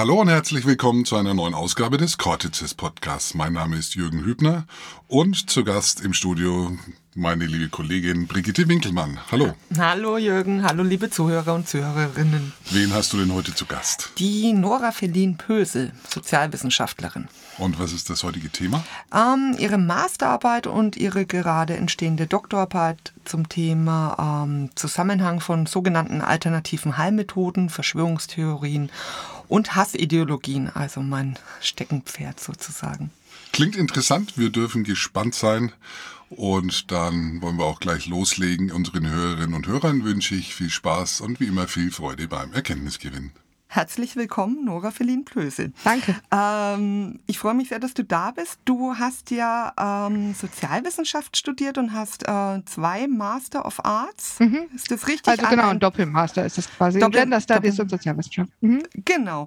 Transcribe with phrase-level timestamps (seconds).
[0.00, 3.34] Hallo und herzlich willkommen zu einer neuen Ausgabe des Cortices Podcasts.
[3.34, 4.64] Mein Name ist Jürgen Hübner
[5.08, 6.74] und zu Gast im Studio
[7.14, 9.18] meine liebe Kollegin Brigitte Winkelmann.
[9.30, 9.52] Hallo.
[9.76, 12.54] Hallo Jürgen, hallo liebe Zuhörer und Zuhörerinnen.
[12.70, 14.12] Wen hast du denn heute zu Gast?
[14.16, 17.28] Die Nora Fehlin-Pösel, Sozialwissenschaftlerin.
[17.58, 18.82] Und was ist das heutige Thema?
[19.12, 26.96] Ähm, ihre Masterarbeit und ihre gerade entstehende Doktorarbeit zum Thema ähm, Zusammenhang von sogenannten alternativen
[26.96, 28.90] Heilmethoden, Verschwörungstheorien
[29.50, 33.10] und Hassideologien, also mein Steckenpferd sozusagen.
[33.52, 35.72] Klingt interessant, wir dürfen gespannt sein.
[36.30, 38.70] Und dann wollen wir auch gleich loslegen.
[38.70, 43.32] Unseren Hörerinnen und Hörern wünsche ich viel Spaß und wie immer viel Freude beim Erkenntnisgewinn.
[43.74, 45.72] Herzlich willkommen, Nora Feline Plösel.
[45.84, 46.16] Danke.
[46.32, 48.58] Ähm, ich freue mich sehr, dass du da bist.
[48.64, 54.40] Du hast ja ähm, Sozialwissenschaft studiert und hast äh, zwei Master of Arts.
[54.40, 54.62] Mhm.
[54.74, 55.28] Ist das richtig?
[55.28, 56.98] Also genau, ein Doppelmaster ist das quasi.
[56.98, 58.50] Doppel- Gender Studies Doppel- und Sozialwissenschaft.
[58.60, 58.82] Mhm.
[59.04, 59.46] Genau.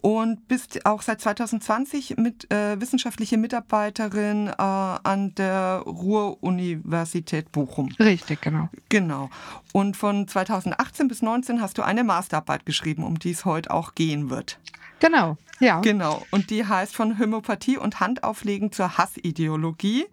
[0.00, 7.88] Und bist auch seit 2020 mit, äh, wissenschaftliche Mitarbeiterin äh, an der Ruhr-Universität Bochum.
[7.98, 8.68] Richtig, genau.
[8.88, 9.30] Genau.
[9.72, 13.94] Und von 2018 bis 19 hast du eine Masterarbeit geschrieben, um die es heute auch
[13.94, 14.58] gehen wird.
[15.00, 15.80] Genau, ja.
[15.80, 16.22] Genau.
[16.30, 20.06] Und die heißt von Homöopathie und Handauflegen zur Hassideologie,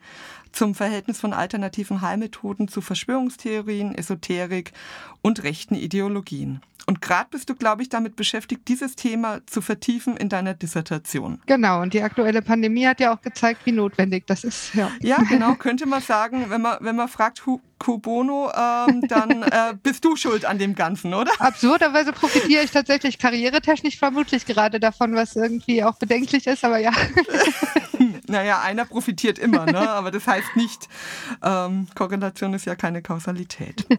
[0.52, 4.74] zum Verhältnis von alternativen Heilmethoden zu Verschwörungstheorien, Esoterik
[5.22, 6.62] und rechten Ideologien.
[6.88, 11.40] Und gerade bist du, glaube ich, damit beschäftigt, dieses Thema zu vertiefen in deiner Dissertation.
[11.46, 14.74] Genau, und die aktuelle Pandemie hat ja auch gezeigt, wie notwendig das ist.
[14.74, 14.92] Ja.
[15.02, 19.74] Ja, genau, könnte man sagen, wenn man, wenn man fragt, Hu- Kubono, ähm, dann äh,
[19.82, 21.32] bist du schuld an dem Ganzen, oder?
[21.40, 26.92] Absurderweise profitiere ich tatsächlich karrieretechnisch vermutlich gerade davon, was irgendwie auch bedenklich ist, aber ja.
[28.28, 29.90] Naja, einer profitiert immer, ne?
[29.90, 30.88] aber das heißt nicht,
[31.44, 33.86] ähm, Korrelation ist ja keine Kausalität.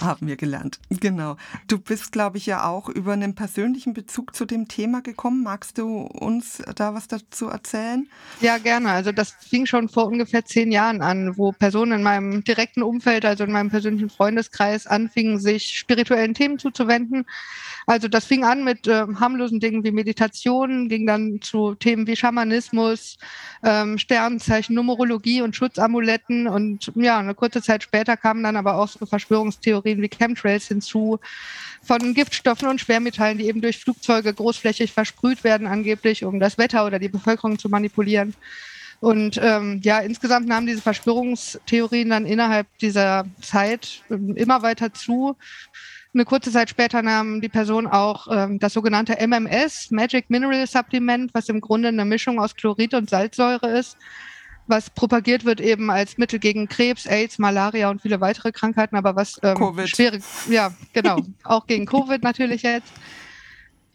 [0.00, 0.78] Haben wir gelernt.
[0.90, 1.36] Genau.
[1.66, 5.42] Du bist, glaube ich, ja auch über einen persönlichen Bezug zu dem Thema gekommen.
[5.42, 8.08] Magst du uns da was dazu erzählen?
[8.40, 8.90] Ja, gerne.
[8.90, 13.24] Also das fing schon vor ungefähr zehn Jahren an, wo Personen in meinem direkten Umfeld,
[13.24, 17.26] also in meinem persönlichen Freundeskreis, anfingen, sich spirituellen Themen zuzuwenden.
[17.88, 22.16] Also das fing an mit äh, harmlosen Dingen wie Meditation, ging dann zu Themen wie
[22.16, 23.16] Schamanismus,
[23.62, 26.48] ähm, Sternzeichen, Numerologie und Schutzamuletten.
[26.48, 31.18] Und ja, eine kurze Zeit später kamen dann aber auch so Verschwörungstheorien wie Chemtrails hinzu,
[31.82, 36.84] von Giftstoffen und Schwermetallen, die eben durch Flugzeuge großflächig versprüht werden, angeblich, um das Wetter
[36.84, 38.34] oder die Bevölkerung zu manipulieren.
[39.00, 45.36] Und ähm, ja, insgesamt nahmen diese Verschwörungstheorien dann innerhalb dieser Zeit ähm, immer weiter zu.
[46.14, 51.32] Eine kurze Zeit später nahm die Person auch ähm, das sogenannte MMS, Magic Mineral Supplement,
[51.34, 53.98] was im Grunde eine Mischung aus Chlorid und Salzsäure ist,
[54.66, 59.16] was propagiert wird eben als Mittel gegen Krebs, AIDS, Malaria und viele weitere Krankheiten, aber
[59.16, 62.92] was ähm, schwere, ja, genau, auch gegen Covid natürlich jetzt.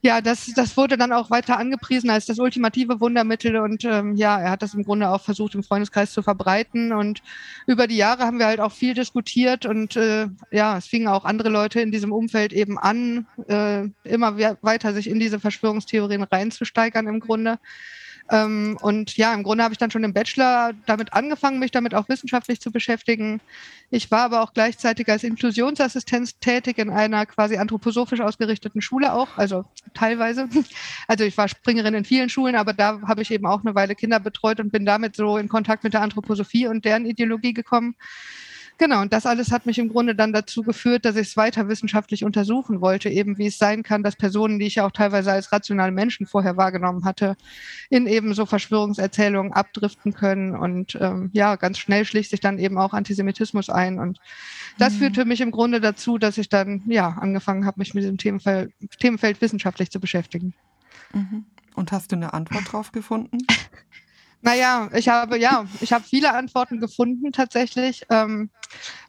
[0.06, 4.38] Ja, das, das wurde dann auch weiter angepriesen als das ultimative Wundermittel und ähm, ja,
[4.38, 7.22] er hat das im Grunde auch versucht, im Freundeskreis zu verbreiten und
[7.68, 11.24] über die Jahre haben wir halt auch viel diskutiert und äh, ja, es fingen auch
[11.24, 16.24] andere Leute in diesem Umfeld eben an, äh, immer we- weiter sich in diese Verschwörungstheorien
[16.24, 17.58] reinzusteigern im Grunde.
[18.32, 21.94] Ähm, und ja, im Grunde habe ich dann schon im Bachelor damit angefangen, mich damit
[21.94, 23.42] auch wissenschaftlich zu beschäftigen.
[23.90, 29.38] Ich war aber auch gleichzeitig als Inklusionsassistenz tätig in einer quasi anthroposophisch ausgerichteten Schule auch,
[29.38, 30.48] also teilweise.
[31.08, 33.94] Also ich war Springerin in vielen Schulen, aber da habe ich eben auch eine Weile
[33.94, 37.96] Kinder betreut und bin damit so in Kontakt mit der Anthroposophie und deren Ideologie gekommen.
[38.80, 41.70] Genau, und das alles hat mich im Grunde dann dazu geführt, dass ich es weiter
[41.70, 45.32] wissenschaftlich untersuchen wollte, eben wie es sein kann, dass Personen, die ich ja auch teilweise
[45.32, 47.36] als rationale Menschen vorher wahrgenommen hatte,
[47.90, 50.56] in eben so Verschwörungserzählungen abdriften können.
[50.56, 54.00] Und ähm, ja, ganz schnell schlicht sich dann eben auch Antisemitismus ein.
[54.00, 54.20] Und
[54.80, 54.98] das Mhm.
[54.98, 58.74] führte mich im Grunde dazu, dass ich dann ja angefangen habe, mich mit dem Themenfeld,
[59.00, 60.54] Themenfeld wissenschaftlich zu beschäftigen.
[61.14, 61.46] Mhm.
[61.76, 63.38] Und hast du eine Antwort drauf gefunden?
[64.44, 68.06] Naja, ich habe, ja, ich habe viele Antworten gefunden tatsächlich.
[68.10, 68.50] Ähm,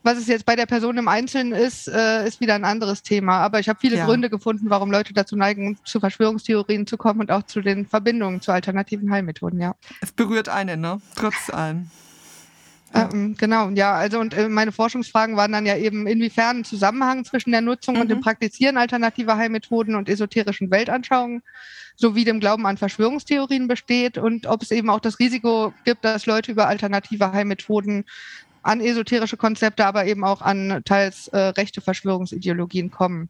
[0.04, 3.38] was es jetzt bei der Person im Einzelnen ist, äh, ist wieder ein anderes Thema.
[3.38, 4.06] Aber ich habe viele Ja.
[4.06, 8.42] Gründe gefunden, warum Leute dazu neigen, zu Verschwörungstheorien zu kommen und auch zu den Verbindungen
[8.42, 9.74] zu alternativen Heilmethoden, ja.
[10.00, 11.00] Es berührt einen, ne?
[11.16, 11.90] Trotz allem.
[12.94, 17.24] Ähm, genau, ja, also und äh, meine Forschungsfragen waren dann ja eben, inwiefern ein Zusammenhang
[17.24, 18.22] zwischen der Nutzung und dem Mhm.
[18.22, 21.42] Praktizieren alternativer Heilmethoden und esoterischen Weltanschauungen
[21.96, 26.26] sowie dem Glauben an Verschwörungstheorien besteht und ob es eben auch das Risiko gibt, dass
[26.26, 28.04] Leute über alternative Heilmethoden
[28.62, 33.28] an esoterische Konzepte, aber eben auch an teils äh, rechte Verschwörungsideologien kommen.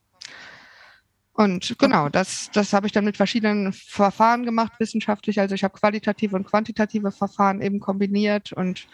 [1.36, 5.40] Und genau, das, das habe ich dann mit verschiedenen Verfahren gemacht, wissenschaftlich.
[5.40, 8.86] Also ich habe qualitative und quantitative Verfahren eben kombiniert und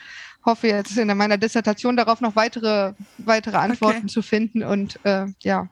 [0.44, 4.06] hoffe jetzt in meiner Dissertation darauf noch weitere, weitere Antworten Okay.
[4.06, 4.62] zu finden.
[4.62, 5.68] Und äh, ja,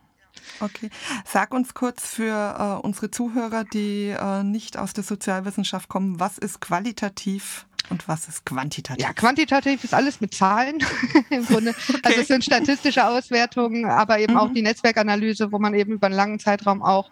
[0.60, 0.90] Okay.
[1.24, 6.38] Sag uns kurz für äh, unsere Zuhörer, die äh, nicht aus der Sozialwissenschaft kommen, was
[6.38, 9.02] ist qualitativ und was ist quantitativ?
[9.02, 10.78] Ja, quantitativ ist alles mit Zahlen
[11.30, 11.74] im Grunde.
[11.88, 12.00] Okay.
[12.04, 14.38] Also es sind statistische Auswertungen, aber eben mhm.
[14.38, 17.10] auch die Netzwerkanalyse, wo man eben über einen langen Zeitraum auch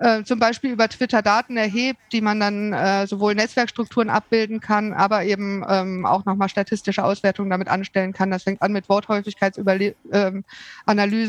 [0.00, 4.92] äh, zum Beispiel über Twitter Daten erhebt, die man dann äh, sowohl Netzwerkstrukturen abbilden kann,
[4.92, 8.30] aber eben ähm, auch nochmal statistische Auswertungen damit anstellen kann.
[8.30, 10.44] Das fängt an mit Worthäufigkeitsanalysen,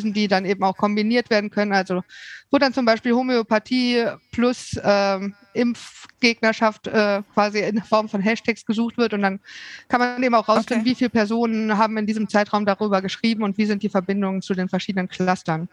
[0.09, 1.73] ähm, die dann eben auch kombiniert werden können.
[1.73, 2.03] Also
[2.51, 8.97] wo dann zum Beispiel Homöopathie plus ähm, Impfgegnerschaft äh, quasi in Form von Hashtags gesucht
[8.97, 9.39] wird und dann
[9.87, 10.91] kann man eben auch rausfinden, okay.
[10.91, 14.53] wie viele Personen haben in diesem Zeitraum darüber geschrieben und wie sind die Verbindungen zu
[14.53, 15.69] den verschiedenen Clustern.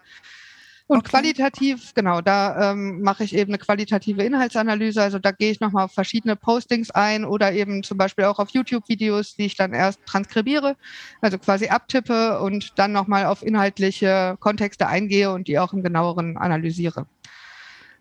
[0.88, 1.10] Und okay.
[1.10, 5.02] qualitativ, genau, da ähm, mache ich eben eine qualitative Inhaltsanalyse.
[5.02, 8.50] Also da gehe ich nochmal auf verschiedene Postings ein oder eben zum Beispiel auch auf
[8.50, 10.76] YouTube-Videos, die ich dann erst transkribiere,
[11.20, 16.36] also quasi abtippe und dann nochmal auf inhaltliche Kontexte eingehe und die auch im genaueren
[16.36, 17.06] analysiere.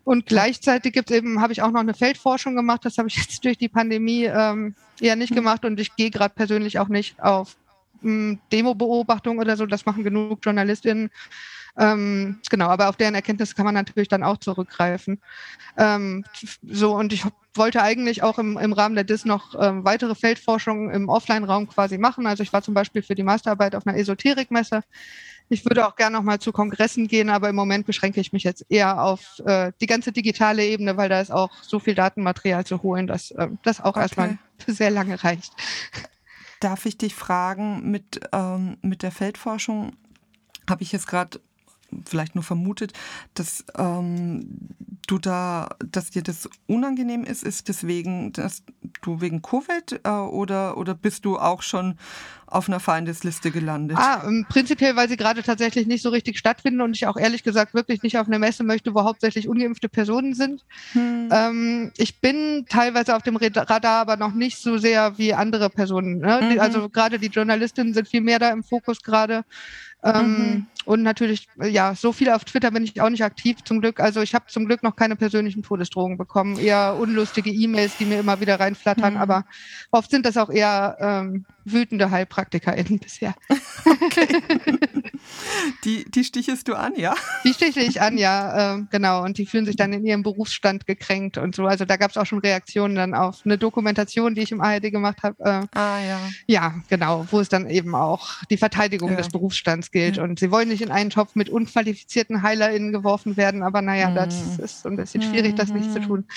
[0.04, 2.84] Und gleichzeitig gibt es eben, habe ich auch noch eine Feldforschung gemacht.
[2.84, 5.36] Das habe ich jetzt durch die Pandemie ähm, eher nicht mhm.
[5.36, 7.56] gemacht und ich gehe gerade persönlich auch nicht auf
[8.02, 9.66] hm, Demo-Beobachtung oder so.
[9.66, 11.10] Das machen genug JournalistInnen.
[11.78, 15.20] Ähm, genau, aber auf deren Erkenntnis kann man natürlich dann auch zurückgreifen.
[15.76, 16.24] Ähm,
[16.62, 17.24] so, und ich
[17.54, 21.98] wollte eigentlich auch im, im Rahmen der DIS noch ähm, weitere Feldforschung im Offline-Raum quasi
[21.98, 22.26] machen.
[22.26, 24.82] Also ich war zum Beispiel für die Masterarbeit auf einer Esoterikmesse.
[25.48, 28.42] Ich würde auch gerne noch mal zu Kongressen gehen, aber im Moment beschränke ich mich
[28.42, 32.64] jetzt eher auf äh, die ganze digitale Ebene, weil da ist auch so viel Datenmaterial
[32.64, 34.00] zu holen, dass äh, das auch okay.
[34.00, 35.52] erstmal sehr lange reicht.
[36.60, 39.92] Darf ich dich fragen, mit, ähm, mit der Feldforschung
[40.68, 41.40] habe ich jetzt gerade
[42.04, 42.92] vielleicht nur vermutet,
[43.34, 44.68] dass ähm,
[45.06, 48.62] du da, dass dir das unangenehm ist, ist deswegen, dass
[49.02, 51.96] du wegen Covid äh, oder, oder bist du auch schon
[52.46, 53.98] auf einer Feindesliste gelandet?
[54.00, 57.42] Ah, ähm, prinzipiell, weil sie gerade tatsächlich nicht so richtig stattfinden und ich auch ehrlich
[57.42, 60.64] gesagt wirklich nicht auf eine Messe möchte, wo hauptsächlich ungeimpfte Personen sind.
[60.92, 61.28] Hm.
[61.30, 66.18] Ähm, ich bin teilweise auf dem Radar, aber noch nicht so sehr wie andere Personen.
[66.18, 66.52] Ne?
[66.52, 66.60] Mhm.
[66.60, 69.44] Also gerade die Journalistinnen sind viel mehr da im Fokus gerade.
[70.14, 70.66] Ähm, mhm.
[70.84, 73.98] Und natürlich, ja, so viel auf Twitter bin ich auch nicht aktiv, zum Glück.
[73.98, 78.20] Also ich habe zum Glück noch keine persönlichen Todesdrohungen bekommen, eher unlustige E-Mails, die mir
[78.20, 79.20] immer wieder reinflattern, mhm.
[79.20, 79.44] aber
[79.90, 83.34] oft sind das auch eher ähm, wütende HeilpraktikerInnen bisher.
[83.86, 84.26] Okay.
[85.84, 87.14] Die, die stichest du an, ja?
[87.44, 89.24] Die stiche ich an, ja, äh, genau.
[89.24, 91.66] Und die fühlen sich dann in ihrem Berufsstand gekränkt und so.
[91.66, 94.90] Also da gab es auch schon Reaktionen dann auf eine Dokumentation, die ich im ARD
[94.90, 95.36] gemacht habe.
[95.40, 96.20] Äh, ah, ja.
[96.46, 99.16] Ja, genau, wo es dann eben auch die Verteidigung ja.
[99.16, 100.18] des Berufsstands gilt.
[100.18, 104.14] Und sie wollen nicht in einen Topf mit unqualifizierten HeilerInnen geworfen werden, aber naja, mhm.
[104.16, 106.24] das ist so ein bisschen schwierig, das nicht zu tun.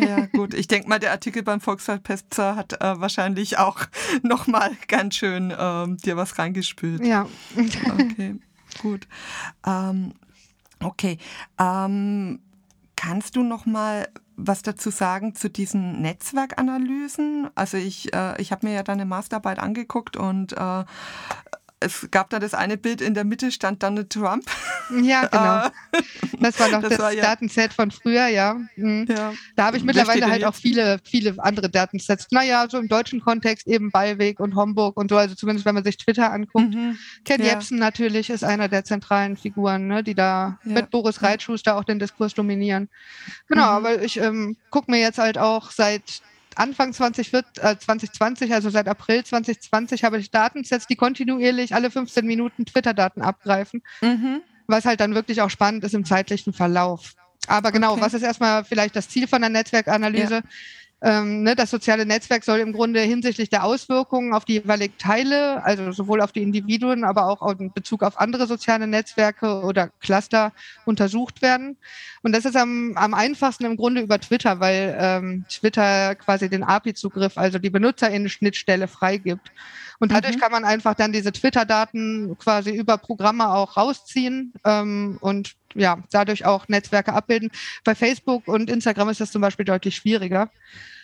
[0.00, 0.54] Ja, gut.
[0.54, 3.80] Ich denke mal, der Artikel beim Volkswahlpester hat äh, wahrscheinlich auch
[4.22, 7.04] nochmal ganz schön äh, dir was reingespült.
[7.04, 7.26] Ja.
[7.56, 8.36] Okay
[8.82, 9.06] gut.
[9.66, 10.14] Ähm,
[10.82, 11.18] okay.
[11.58, 12.40] Ähm,
[12.96, 17.48] kannst du noch mal was dazu sagen zu diesen Netzwerkanalysen?
[17.54, 20.84] Also ich, äh, ich habe mir ja deine Masterarbeit angeguckt und äh,
[21.80, 24.44] es gab da das eine Bild, in der Mitte stand Donald Trump.
[25.02, 25.66] Ja, genau.
[25.66, 26.02] Äh,
[26.40, 27.22] das war noch das, das war, ja.
[27.22, 28.56] Datenset von früher, ja.
[28.76, 29.06] Mhm.
[29.08, 29.32] ja.
[29.54, 32.26] Da habe ich mittlerweile halt auch viele, viele andere Datensets.
[32.30, 35.84] Naja, so im deutschen Kontext eben Ballweg und Homburg und so, also zumindest wenn man
[35.84, 36.74] sich Twitter anguckt.
[36.74, 36.98] Mhm.
[37.24, 37.52] Ken ja.
[37.52, 40.72] Jebsen natürlich ist einer der zentralen Figuren, ne, die da ja.
[40.72, 42.88] mit Boris Reitschuster auch den Diskurs dominieren.
[43.48, 43.86] Genau, mhm.
[43.86, 46.22] aber ich ähm, gucke mir jetzt halt auch seit
[46.58, 47.42] Anfang 20, äh,
[47.78, 53.82] 2020, also seit April 2020, habe ich Datensets, die kontinuierlich alle 15 Minuten Twitter-Daten abgreifen,
[54.00, 54.40] mhm.
[54.66, 57.14] was halt dann wirklich auch spannend ist im zeitlichen Verlauf.
[57.46, 58.02] Aber genau, okay.
[58.02, 60.34] was ist erstmal vielleicht das Ziel von der Netzwerkanalyse?
[60.34, 60.42] Ja.
[61.00, 65.62] Ähm, ne, das soziale Netzwerk soll im Grunde hinsichtlich der Auswirkungen auf die jeweiligen Teile,
[65.64, 70.52] also sowohl auf die Individuen, aber auch in Bezug auf andere soziale Netzwerke oder Cluster
[70.86, 71.76] untersucht werden.
[72.22, 76.64] Und das ist am, am einfachsten im Grunde über Twitter, weil ähm, Twitter quasi den
[76.64, 79.52] API-Zugriff, also die Benutzerinnen-Schnittstelle freigibt.
[79.98, 80.40] Und dadurch mhm.
[80.40, 86.44] kann man einfach dann diese Twitter-Daten quasi über Programme auch rausziehen ähm, und ja, dadurch
[86.44, 87.50] auch Netzwerke abbilden.
[87.84, 90.50] Bei Facebook und Instagram ist das zum Beispiel deutlich schwieriger.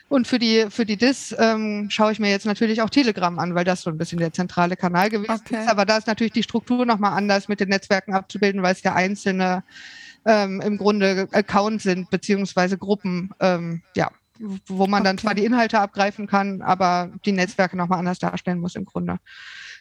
[0.08, 3.54] Und für die, für die DIS ähm, schaue ich mir jetzt natürlich auch Telegram an,
[3.54, 5.62] weil das so ein bisschen der zentrale Kanal gewesen okay.
[5.62, 5.68] ist.
[5.68, 8.94] Aber da ist natürlich die Struktur nochmal anders mit den Netzwerken abzubilden, weil es ja
[8.94, 9.64] einzelne
[10.26, 15.08] ähm, im Grunde Accounts sind, beziehungsweise Gruppen, ähm, ja, wo man okay.
[15.08, 19.18] dann zwar die Inhalte abgreifen kann, aber die Netzwerke nochmal anders darstellen muss im Grunde.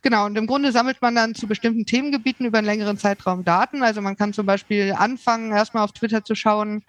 [0.02, 3.84] Genau, und im Grunde sammelt man dann zu bestimmten Themengebieten über einen längeren Zeitraum Daten.
[3.84, 6.84] Also man kann zum Beispiel anfangen, erstmal auf Twitter zu schauen,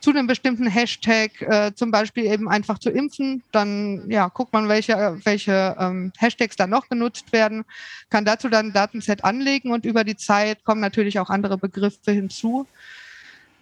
[0.00, 3.42] zu einem bestimmten Hashtag, äh, zum Beispiel eben einfach zu impfen.
[3.52, 7.64] Dann ja, guckt man, welche, welche ähm, Hashtags da noch genutzt werden,
[8.10, 12.12] kann dazu dann ein Datenset anlegen und über die Zeit kommen natürlich auch andere Begriffe
[12.12, 12.66] hinzu.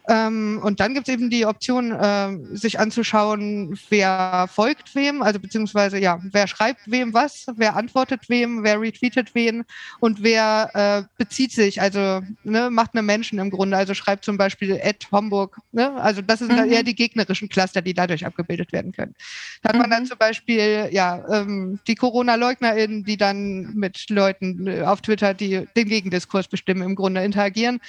[0.06, 5.40] Ähm, und dann gibt es eben die Option, äh, sich anzuschauen, wer folgt wem, also
[5.40, 9.64] beziehungsweise ja, wer schreibt wem was, wer antwortet wem, wer retweetet wen
[10.00, 14.37] und wer äh, bezieht sich, also ne, macht eine Menschen im Grunde, also schreibt zum
[14.37, 15.92] Beispiel Ed Homburg, ne?
[15.94, 16.70] also das sind mhm.
[16.70, 19.14] eher die gegnerischen Cluster, die dadurch abgebildet werden können.
[19.62, 19.82] Da hat mhm.
[19.82, 20.08] man dann mhm.
[20.08, 25.88] zum Beispiel ja ähm, die Corona-LeugnerInnen, die dann mit Leuten äh, auf Twitter, die den
[25.88, 27.80] Gegendiskurs bestimmen, im Grunde interagieren.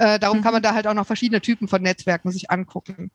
[0.00, 0.42] Äh, darum mhm.
[0.42, 3.10] kann man da halt auch noch verschiedene Typen von Netzwerken sich angucken.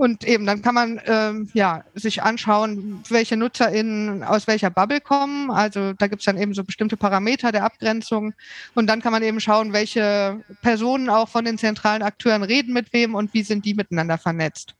[0.00, 5.50] Und eben, dann kann man ähm, ja, sich anschauen, welche NutzerInnen aus welcher Bubble kommen.
[5.50, 8.32] Also da gibt es dann eben so bestimmte Parameter der Abgrenzung.
[8.74, 12.94] Und dann kann man eben schauen, welche Personen auch von den zentralen Akteuren reden mit
[12.94, 14.74] wem und wie sind die miteinander vernetzt.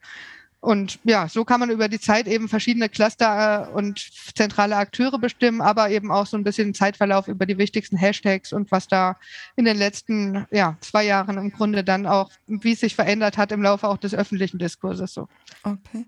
[0.60, 3.98] Und ja, so kann man über die Zeit eben verschiedene Cluster äh, und
[4.34, 8.70] zentrale Akteure bestimmen, aber eben auch so ein bisschen Zeitverlauf über die wichtigsten Hashtags und
[8.70, 9.16] was da
[9.56, 13.52] in den letzten ja, zwei Jahren im Grunde dann auch, wie es sich verändert hat
[13.52, 15.28] im Laufe auch des öffentlichen Diskurses so.
[15.62, 16.04] Okay.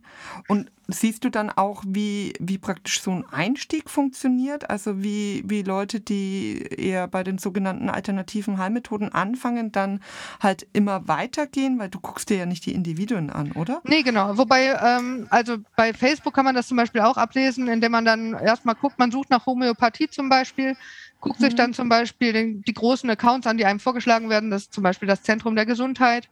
[0.48, 4.70] Und siehst du dann auch, wie, wie praktisch so ein Einstieg funktioniert?
[4.70, 10.00] Also wie, wie Leute, die eher bei den sogenannten alternativen Heilmethoden anfangen, dann
[10.40, 13.80] halt immer weitergehen, weil du guckst dir ja nicht die Individuen an, oder?
[13.84, 14.36] Nee, genau.
[14.38, 18.34] Wobei, ähm, also bei Facebook kann man das zum Beispiel auch ablesen, indem man dann
[18.34, 20.76] erstmal guckt, man sucht nach Homöopathie zum Beispiel,
[21.20, 21.44] guckt mhm.
[21.44, 24.72] sich dann zum Beispiel den, die großen Accounts an, die einem vorgeschlagen werden, das ist
[24.72, 26.28] zum Beispiel das Zentrum der Gesundheit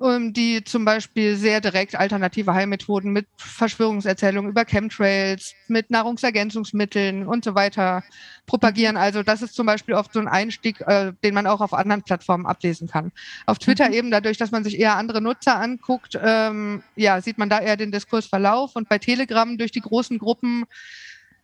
[0.00, 7.54] die zum Beispiel sehr direkt alternative Heilmethoden mit Verschwörungserzählungen über Chemtrails, mit Nahrungsergänzungsmitteln und so
[7.54, 8.02] weiter
[8.46, 8.96] propagieren.
[8.96, 12.02] Also das ist zum Beispiel oft so ein Einstieg, äh, den man auch auf anderen
[12.02, 13.12] Plattformen ablesen kann.
[13.46, 13.94] Auf Twitter mhm.
[13.94, 17.76] eben dadurch, dass man sich eher andere Nutzer anguckt, ähm, ja, sieht man da eher
[17.76, 20.64] den Diskursverlauf und bei Telegram durch die großen Gruppen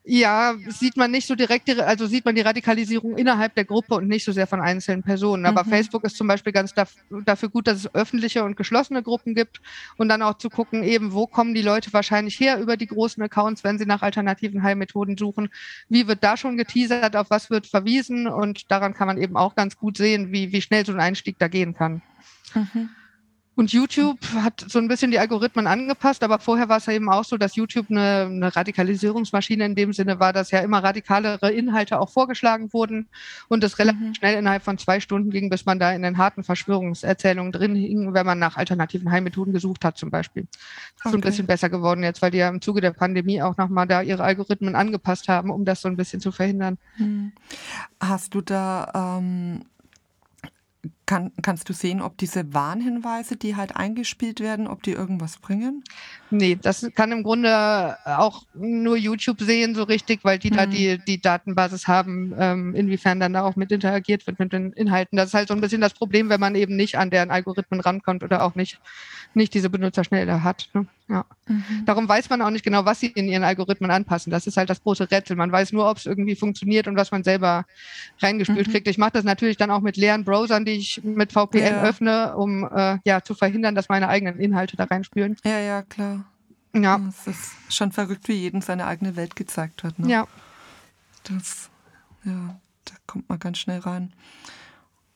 [0.02, 4.08] ja, sieht man nicht so direkt, also sieht man die Radikalisierung innerhalb der Gruppe und
[4.08, 5.44] nicht so sehr von einzelnen Personen.
[5.44, 5.68] Aber mhm.
[5.68, 9.60] Facebook ist zum Beispiel ganz dafür gut, dass es öffentliche und geschlossene Gruppen gibt
[9.98, 13.22] und dann auch zu gucken, eben, wo kommen die Leute wahrscheinlich her über die großen
[13.22, 15.50] Accounts, wenn sie nach alternativen Heilmethoden suchen.
[15.90, 19.54] Wie wird da schon geteasert, auf was wird verwiesen und daran kann man eben auch
[19.54, 22.00] ganz gut sehen, wie, wie schnell so ein Einstieg da gehen kann.
[22.54, 22.88] Mhm.
[23.60, 27.10] Und YouTube hat so ein bisschen die Algorithmen angepasst, aber vorher war es ja eben
[27.10, 31.52] auch so, dass YouTube eine, eine, Radikalisierungsmaschine in dem Sinne war, dass ja immer radikalere
[31.52, 33.08] Inhalte auch vorgeschlagen wurden
[33.48, 34.14] und es relativ mhm.
[34.14, 38.14] schnell innerhalb von zwei Stunden ging, bis man da in den harten Verschwörungserzählungen drin hing,
[38.14, 40.46] wenn man nach alternativen Heilmethoden gesucht hat zum Beispiel.
[40.50, 41.10] Das ist okay.
[41.10, 43.86] so ein bisschen besser geworden jetzt, weil die ja im Zuge der Pandemie auch nochmal
[43.86, 46.78] da ihre Algorithmen angepasst haben, um das so ein bisschen zu verhindern.
[46.96, 47.32] Mhm.
[48.00, 49.66] Hast du da ähm
[51.10, 55.82] kann, kannst du sehen, ob diese Warnhinweise, die halt eingespielt werden, ob die irgendwas bringen?
[56.30, 60.56] Nee, das kann im Grunde auch nur YouTube sehen, so richtig, weil die mhm.
[60.56, 64.72] da die, die Datenbasis haben, ähm, inwiefern dann da auch mit interagiert wird mit den
[64.72, 65.16] Inhalten.
[65.16, 67.80] Das ist halt so ein bisschen das Problem, wenn man eben nicht an deren Algorithmen
[67.80, 68.80] rankommt oder auch nicht,
[69.34, 70.68] nicht diese Benutzerschnelle hat.
[70.72, 70.86] Ne?
[71.08, 71.24] Ja.
[71.48, 71.84] Mhm.
[71.86, 74.30] Darum weiß man auch nicht genau, was sie in ihren Algorithmen anpassen.
[74.30, 75.36] Das ist halt das große Rätsel.
[75.36, 77.64] Man weiß nur, ob es irgendwie funktioniert und was man selber
[78.20, 78.70] reingespült mhm.
[78.70, 78.88] kriegt.
[78.88, 81.82] Ich mache das natürlich dann auch mit leeren Browsern, die ich mit VPN ja.
[81.82, 85.36] öffne, um äh, ja zu verhindern, dass meine eigenen Inhalte da reinspülen.
[85.44, 86.19] Ja, ja, klar.
[86.72, 87.00] Ja.
[87.08, 89.98] Es ist schon verrückt, wie jedem seine eigene Welt gezeigt hat.
[89.98, 90.08] Ne?
[90.08, 90.28] Ja.
[91.24, 91.68] Das,
[92.24, 94.12] ja, da kommt man ganz schnell rein.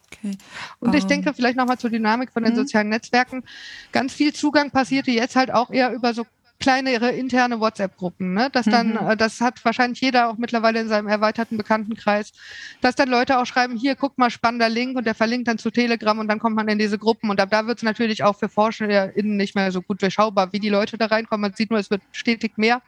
[0.07, 0.37] Okay.
[0.81, 2.59] Und ich ähm, denke vielleicht nochmal zur Dynamik von den mhm.
[2.59, 3.45] sozialen Netzwerken.
[3.93, 6.27] Ganz viel Zugang passierte jetzt halt auch eher über so
[6.61, 8.33] kleinere interne WhatsApp-Gruppen.
[8.33, 8.49] Ne?
[8.53, 9.11] Das dann, mhm.
[9.11, 12.33] Äh, das hat wahrscheinlich jeder auch mittlerweile in seinem erweiterten Bekanntenkreis,
[12.81, 15.71] dass dann Leute auch schreiben, hier, guck mal, spannender Link und der verlinkt dann zu
[15.71, 18.37] Telegram und dann kommt man in diese Gruppen und ab da wird es natürlich auch
[18.39, 21.43] für ForscherInnen nicht mehr so gut durchschaubar, wie die Leute da reinkommen.
[21.43, 22.83] Man sieht nur, es wird stetig mehr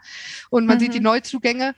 [0.51, 0.81] und man mhm.
[0.81, 1.75] sieht die Neuzugänge.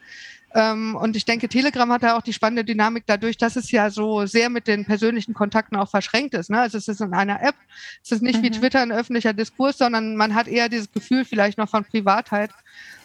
[0.55, 3.91] Ähm, und ich denke, Telegram hat da auch die spannende Dynamik dadurch, dass es ja
[3.91, 6.49] so sehr mit den persönlichen Kontakten auch verschränkt ist.
[6.49, 6.59] Ne?
[6.59, 7.55] Also es ist in einer App,
[8.03, 8.45] es ist nicht mhm.
[8.45, 12.51] wie Twitter ein öffentlicher Diskurs, sondern man hat eher dieses Gefühl vielleicht noch von Privatheit.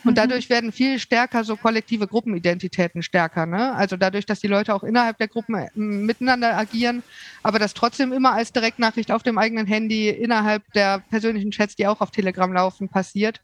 [0.06, 0.16] Und mhm.
[0.16, 3.46] dadurch werden viel stärker so kollektive Gruppenidentitäten stärker.
[3.46, 3.76] Ne?
[3.76, 7.04] Also dadurch, dass die Leute auch innerhalb der Gruppen äh, miteinander agieren,
[7.42, 11.88] aber das trotzdem immer als Direktnachricht auf dem eigenen Handy innerhalb der persönlichen Chats, die
[11.88, 13.42] auch auf Telegram laufen, passiert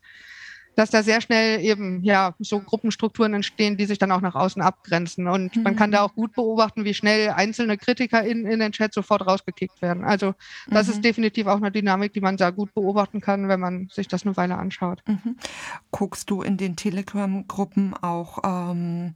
[0.79, 4.61] dass da sehr schnell eben ja so Gruppenstrukturen entstehen, die sich dann auch nach außen
[4.61, 5.27] abgrenzen.
[5.27, 5.63] Und mhm.
[5.63, 6.05] man kann da mhm.
[6.05, 10.05] auch gut beobachten, wie schnell einzelne Kritiker in, in den Chat sofort rausgekickt werden.
[10.05, 10.35] Also
[10.69, 10.93] das mhm.
[10.93, 14.25] ist definitiv auch eine Dynamik, die man da gut beobachten kann, wenn man sich das
[14.25, 15.03] eine Weile anschaut.
[15.05, 15.35] Mhm.
[15.91, 19.15] Guckst du in den Telegram-Gruppen auch ähm,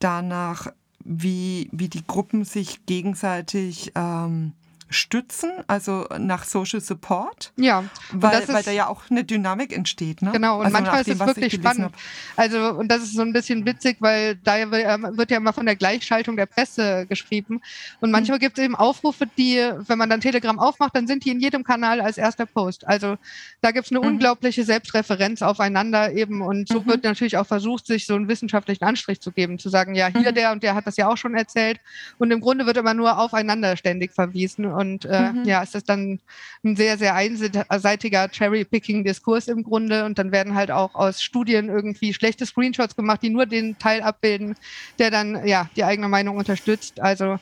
[0.00, 0.72] danach,
[1.04, 4.54] wie, wie die Gruppen sich gegenseitig ähm,
[4.88, 7.52] stützen, also nach Social Support.
[7.56, 10.22] Ja, weil, ist, weil da ja auch eine Dynamik entsteht.
[10.22, 10.30] Ne?
[10.32, 11.86] Genau, und also manchmal dem, ist es wirklich spannend.
[11.86, 11.92] Hab.
[12.36, 15.76] Also, und das ist so ein bisschen witzig, weil da wird ja immer von der
[15.76, 17.60] Gleichschaltung der Presse geschrieben.
[18.00, 18.42] Und manchmal mhm.
[18.42, 21.64] gibt es eben Aufrufe, die, wenn man dann Telegram aufmacht, dann sind die in jedem
[21.64, 22.86] Kanal als erster Post.
[22.86, 23.16] Also
[23.60, 24.06] da gibt es eine mhm.
[24.06, 26.42] unglaubliche Selbstreferenz aufeinander eben.
[26.42, 26.86] Und so mhm.
[26.86, 30.30] wird natürlich auch versucht, sich so einen wissenschaftlichen Anstrich zu geben, zu sagen, ja, hier
[30.30, 30.34] mhm.
[30.34, 31.80] der und der hat das ja auch schon erzählt.
[32.18, 34.75] Und im Grunde wird immer nur aufeinander ständig verwiesen.
[34.76, 35.44] Und äh, mhm.
[35.44, 36.20] ja, es ist dann
[36.64, 40.04] ein sehr, sehr einseitiger Cherry-Picking-Diskurs im Grunde.
[40.04, 44.02] Und dann werden halt auch aus Studien irgendwie schlechte Screenshots gemacht, die nur den Teil
[44.02, 44.54] abbilden,
[44.98, 47.00] der dann ja die eigene Meinung unterstützt.
[47.00, 47.38] Also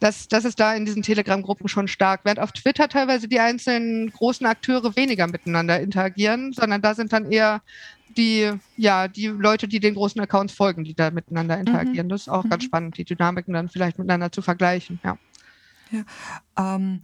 [0.00, 2.20] das, das ist da in diesen Telegram-Gruppen schon stark.
[2.24, 7.30] Während auf Twitter teilweise die einzelnen großen Akteure weniger miteinander interagieren, sondern da sind dann
[7.30, 7.60] eher
[8.16, 11.60] die, ja, die Leute, die den großen Accounts folgen, die da miteinander mhm.
[11.60, 12.06] interagieren.
[12.06, 12.10] Mhm.
[12.10, 12.48] Das ist auch mhm.
[12.48, 15.00] ganz spannend, die Dynamiken dann vielleicht miteinander zu vergleichen.
[15.04, 15.18] Ja.
[15.90, 16.04] Ja
[16.56, 17.00] ähm,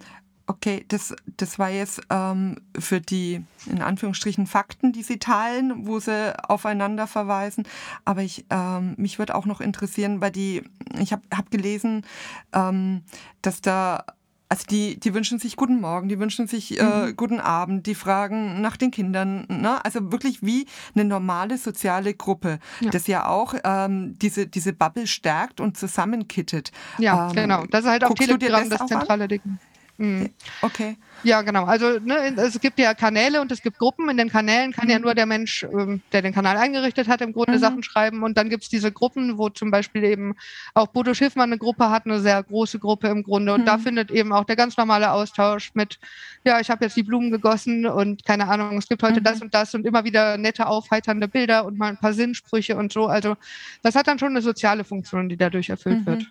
[0.49, 5.99] Okay, das, das war jetzt ähm, für die, in Anführungsstrichen, Fakten, die Sie teilen, wo
[5.99, 7.67] Sie aufeinander verweisen.
[8.05, 10.63] Aber ich, ähm, mich würde auch noch interessieren, weil die,
[11.01, 12.07] ich habe hab gelesen,
[12.53, 13.03] ähm,
[13.43, 14.05] dass da
[14.49, 17.17] also die, die wünschen sich guten Morgen, die wünschen sich äh, mhm.
[17.17, 19.47] guten Abend, die fragen nach den Kindern.
[19.49, 19.85] Ne?
[19.85, 22.91] Also wirklich wie eine normale soziale Gruppe, ja.
[22.91, 26.71] das ja auch ähm, diese, diese Bubble stärkt und zusammenkittet.
[26.99, 27.67] Ja, ähm, genau.
[27.67, 29.59] Das ist halt auf Telegram das, das zentrale Ding.
[29.99, 30.31] Mhm.
[30.63, 30.97] Okay.
[31.23, 31.65] Ja, genau.
[31.65, 34.09] Also ne, es gibt ja Kanäle und es gibt Gruppen.
[34.11, 34.91] In den Kanälen kann mhm.
[34.91, 37.59] ja nur der Mensch, ähm, der den Kanal eingerichtet hat, im Grunde mhm.
[37.59, 38.23] Sachen schreiben.
[38.23, 40.37] Und dann gibt es diese Gruppen, wo zum Beispiel eben
[40.75, 43.55] auch Bodo Schiffmann eine Gruppe hat, eine sehr große Gruppe im Grunde.
[43.55, 43.67] Und mhm.
[43.67, 45.99] da findet eben auch der ganz normale Austausch mit,
[46.45, 49.43] ja, ich habe jetzt die Blumen gegossen und keine Ahnung, es gibt heute das mhm.
[49.43, 53.07] und das und immer wieder nette, aufheiternde Bilder und mal ein paar Sinnsprüche und so.
[53.07, 53.37] Also
[53.83, 56.07] das hat dann schon eine soziale Funktion, die dadurch erfüllt mhm.
[56.07, 56.27] wird.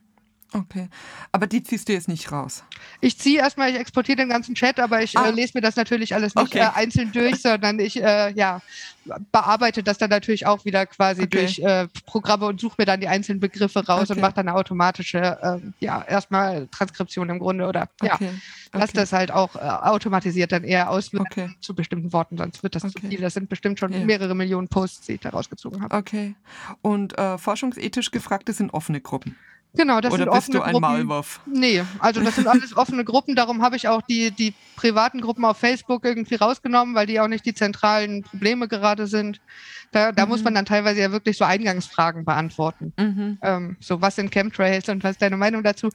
[0.56, 0.88] Okay.
[1.34, 2.64] Aber die ziehst du jetzt nicht raus?
[3.02, 5.28] Ich ziehe erstmal, ich exportiere den ganzen Chat, aber ich äh, ah.
[5.28, 6.60] äh, lese mir das natürlich alles nicht okay.
[6.60, 8.62] äh, einzeln durch, sondern ich äh, ja,
[9.34, 11.40] bearbeite das dann natürlich auch wieder quasi okay.
[11.40, 14.14] durch äh, Programme und suche mir dann die einzelnen Begriffe raus okay.
[14.14, 18.18] und mache dann eine automatische, ähm, ja, erstmal Transkription im Grunde oder ja,
[18.72, 21.12] lass das halt auch äh, automatisiert dann eher aus
[21.60, 23.20] zu bestimmten Worten, sonst wird das zu viel.
[23.20, 24.06] Das sind bestimmt schon ja.
[24.06, 25.96] mehrere Millionen Posts, die ich da rausgezogen habe.
[25.96, 26.36] Okay.
[26.82, 29.36] Und forschungsethisch gefragte sind offene Gruppen.
[29.76, 30.82] Genau, das Oder sind bist offene du ein Gruppen.
[30.82, 31.40] Maulwurf?
[31.46, 33.36] Nee, also das sind alles offene Gruppen.
[33.36, 37.28] Darum habe ich auch die, die privaten Gruppen auf Facebook irgendwie rausgenommen, weil die auch
[37.28, 39.42] nicht die zentralen Probleme gerade sind.
[39.92, 40.32] Da, da mhm.
[40.32, 42.94] muss man dann teilweise ja wirklich so Eingangsfragen beantworten.
[42.98, 43.38] Mhm.
[43.42, 45.90] Ähm, so, was sind Chemtrails und was ist deine Meinung dazu?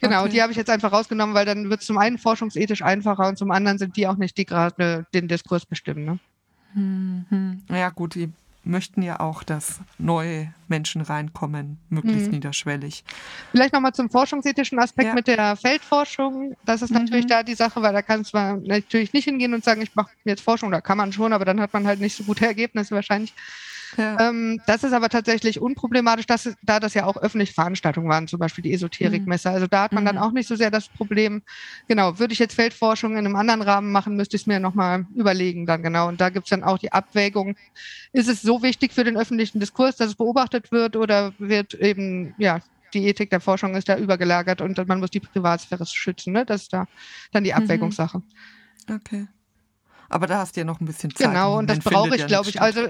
[0.00, 0.30] Genau, okay.
[0.30, 3.38] die habe ich jetzt einfach rausgenommen, weil dann wird es zum einen forschungsethisch einfacher und
[3.38, 6.04] zum anderen sind die auch nicht die gerade den Diskurs bestimmen.
[6.04, 6.18] Ne?
[6.74, 7.62] Mhm.
[7.70, 8.32] Ja, gut, die
[8.64, 12.34] möchten ja auch, dass neue Menschen reinkommen, möglichst mhm.
[12.34, 13.04] niederschwellig.
[13.50, 15.14] Vielleicht nochmal zum forschungsethischen Aspekt ja.
[15.14, 16.56] mit der Feldforschung.
[16.64, 17.30] Das ist natürlich mhm.
[17.30, 20.42] da die Sache, weil da kann man natürlich nicht hingehen und sagen, ich mache jetzt
[20.42, 23.34] Forschung, da kann man schon, aber dann hat man halt nicht so gute Ergebnisse wahrscheinlich.
[23.96, 24.28] Ja.
[24.28, 28.38] Ähm, das ist aber tatsächlich unproblematisch, dass, da das ja auch öffentliche Veranstaltungen waren, zum
[28.38, 29.48] Beispiel die Esoterikmesse.
[29.48, 29.54] Mhm.
[29.54, 30.08] Also da hat man mhm.
[30.08, 31.42] dann auch nicht so sehr das Problem,
[31.88, 35.06] genau, würde ich jetzt Feldforschung in einem anderen Rahmen machen, müsste ich es mir nochmal
[35.14, 36.08] überlegen dann genau.
[36.08, 37.56] Und da gibt es dann auch die Abwägung,
[38.12, 42.34] ist es so wichtig für den öffentlichen Diskurs, dass es beobachtet wird oder wird eben,
[42.38, 42.60] ja,
[42.94, 46.32] die Ethik der Forschung ist da übergelagert und man muss die Privatsphäre schützen.
[46.32, 46.44] Ne?
[46.44, 46.86] Das ist da
[47.32, 47.58] dann die mhm.
[47.58, 48.22] Abwägungssache.
[48.90, 49.26] Okay.
[50.12, 51.28] Aber da hast du ja noch ein bisschen Zeit.
[51.28, 52.60] Genau, und das brauche ich, glaube ich.
[52.60, 52.82] Also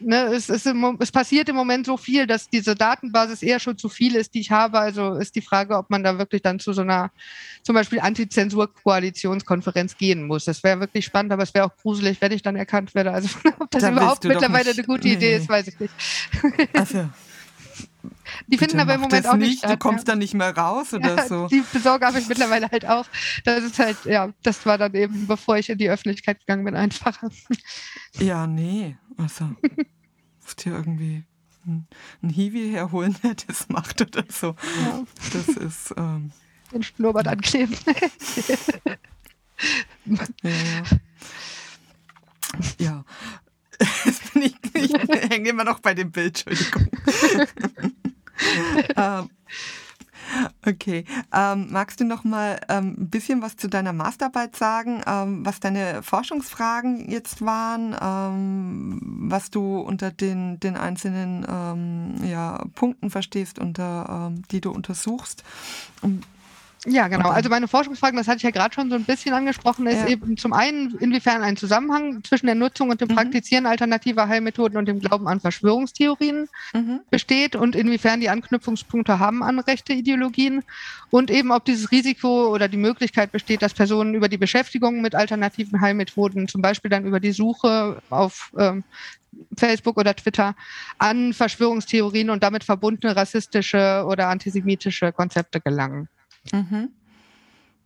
[0.00, 3.88] ne, es, es, es, passiert im Moment so viel, dass diese Datenbasis eher schon zu
[3.88, 4.78] viel ist, die ich habe.
[4.78, 7.10] Also ist die Frage, ob man da wirklich dann zu so einer
[7.62, 10.46] zum Beispiel Antizensur-Koalitionskonferenz gehen muss.
[10.46, 13.12] Das wäre wirklich spannend, aber es wäre auch gruselig, wenn ich dann erkannt werde.
[13.12, 13.28] Also
[13.60, 15.14] ob das da überhaupt mittlerweile eine gute nee.
[15.14, 15.94] Idee ist, weiß ich nicht.
[16.74, 17.08] Also.
[18.46, 19.48] Die Bitte finden aber im Moment auch nicht.
[19.48, 20.12] nicht statt, du kommst ja.
[20.12, 21.46] dann nicht mehr raus oder ja, so.
[21.50, 23.06] Die Besorge habe ich mittlerweile halt auch.
[23.44, 26.74] Das ist halt, ja, das war dann eben, bevor ich in die Öffentlichkeit gegangen bin,
[26.74, 27.30] einfacher.
[28.18, 28.96] Ja, nee.
[29.16, 29.50] Also,
[30.40, 31.24] musst dir irgendwie
[31.66, 31.86] einen
[32.30, 34.54] Hiwi herholen, der das macht oder so.
[34.84, 35.04] Ja.
[35.32, 35.94] Das ist.
[35.96, 36.32] Ähm,
[36.72, 37.76] Den Schnurrbart ankleben.
[40.42, 40.82] ja, ja.
[42.78, 43.04] Ja.
[44.04, 44.92] Jetzt bin ich, ich
[45.30, 46.88] hänge immer noch bei dem Bild, Entschuldigung.
[48.96, 49.30] ähm,
[50.66, 51.04] okay.
[51.32, 55.60] Ähm, magst du noch mal ähm, ein bisschen was zu deiner Masterarbeit sagen, ähm, was
[55.60, 61.44] deine Forschungsfragen jetzt waren, ähm, was du unter den, den einzelnen
[62.24, 65.44] ja, Punkten verstehst, unter, die du untersuchst?
[66.86, 67.30] Ja, genau.
[67.30, 70.08] Also meine Forschungsfragen, das hatte ich ja gerade schon so ein bisschen angesprochen, ist ja.
[70.08, 73.16] eben zum einen, inwiefern ein Zusammenhang zwischen der Nutzung und dem mhm.
[73.16, 77.00] Praktizieren alternativer Heilmethoden und dem Glauben an Verschwörungstheorien mhm.
[77.10, 80.62] besteht und inwiefern die Anknüpfungspunkte haben an rechte Ideologien
[81.10, 85.16] und eben ob dieses Risiko oder die Möglichkeit besteht, dass Personen über die Beschäftigung mit
[85.16, 88.84] alternativen Heilmethoden, zum Beispiel dann über die Suche auf ähm,
[89.56, 90.54] Facebook oder Twitter
[90.98, 96.08] an Verschwörungstheorien und damit verbundene rassistische oder antisemitische Konzepte gelangen.
[96.52, 96.90] Mhm.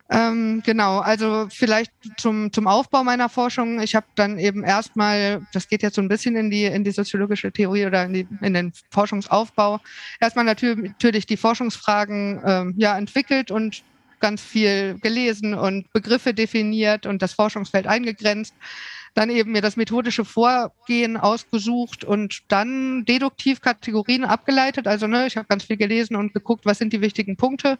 [0.09, 3.81] Ähm, genau, also vielleicht zum, zum Aufbau meiner Forschung.
[3.81, 6.91] Ich habe dann eben erstmal, das geht jetzt so ein bisschen in die, in die
[6.91, 9.79] soziologische Theorie oder in, die, in den Forschungsaufbau,
[10.19, 13.83] erstmal natürlich, natürlich die Forschungsfragen ähm, ja, entwickelt und
[14.19, 18.53] ganz viel gelesen und Begriffe definiert und das Forschungsfeld eingegrenzt
[19.13, 24.87] dann eben mir das methodische Vorgehen ausgesucht und dann deduktiv Kategorien abgeleitet.
[24.87, 27.77] Also ne, ich habe ganz viel gelesen und geguckt, was sind die wichtigen Punkte.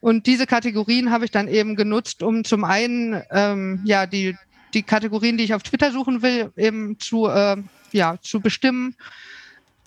[0.00, 4.36] Und diese Kategorien habe ich dann eben genutzt, um zum einen ähm, ja die
[4.74, 7.56] die Kategorien, die ich auf Twitter suchen will, eben zu äh,
[7.92, 8.94] ja zu bestimmen.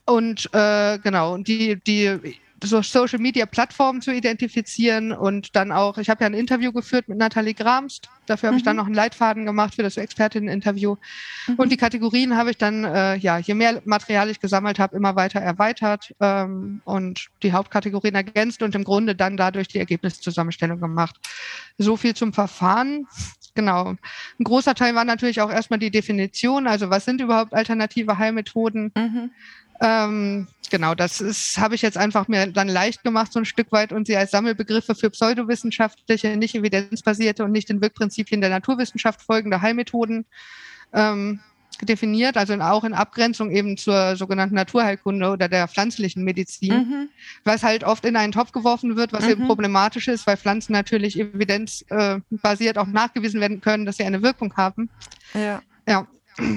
[0.05, 6.09] Und äh, genau die die so Social Media Plattformen zu identifizieren und dann auch, ich
[6.09, 8.57] habe ja ein Interview geführt mit Nathalie Gramst, dafür habe mhm.
[8.57, 8.79] ich dann mhm.
[8.79, 10.95] noch einen Leitfaden gemacht für das Expertinnen-Interview.
[11.47, 11.55] Mhm.
[11.55, 15.15] Und die Kategorien habe ich dann, äh, ja, je mehr Material ich gesammelt habe, immer
[15.15, 21.15] weiter erweitert ähm, und die Hauptkategorien ergänzt und im Grunde dann dadurch die Ergebniszusammenstellung gemacht.
[21.77, 23.07] So viel zum Verfahren.
[23.55, 23.89] Genau.
[23.89, 28.91] Ein großer Teil war natürlich auch erstmal die Definition, also was sind überhaupt alternative Heilmethoden?
[28.95, 29.31] Mhm.
[29.81, 33.93] Ähm, genau, das habe ich jetzt einfach mir dann leicht gemacht, so ein Stück weit,
[33.93, 39.61] und sie als Sammelbegriffe für pseudowissenschaftliche, nicht evidenzbasierte und nicht den Wirkprinzipien der Naturwissenschaft folgende
[39.61, 40.25] Heilmethoden
[40.93, 41.39] ähm,
[41.81, 47.09] definiert, also auch in Abgrenzung eben zur sogenannten Naturheilkunde oder der pflanzlichen Medizin, mhm.
[47.45, 49.29] was halt oft in einen Topf geworfen wird, was mhm.
[49.29, 54.55] eben problematisch ist, weil Pflanzen natürlich evidenzbasiert auch nachgewiesen werden können, dass sie eine Wirkung
[54.57, 54.89] haben.
[55.33, 55.61] Ja.
[55.87, 56.07] Ja,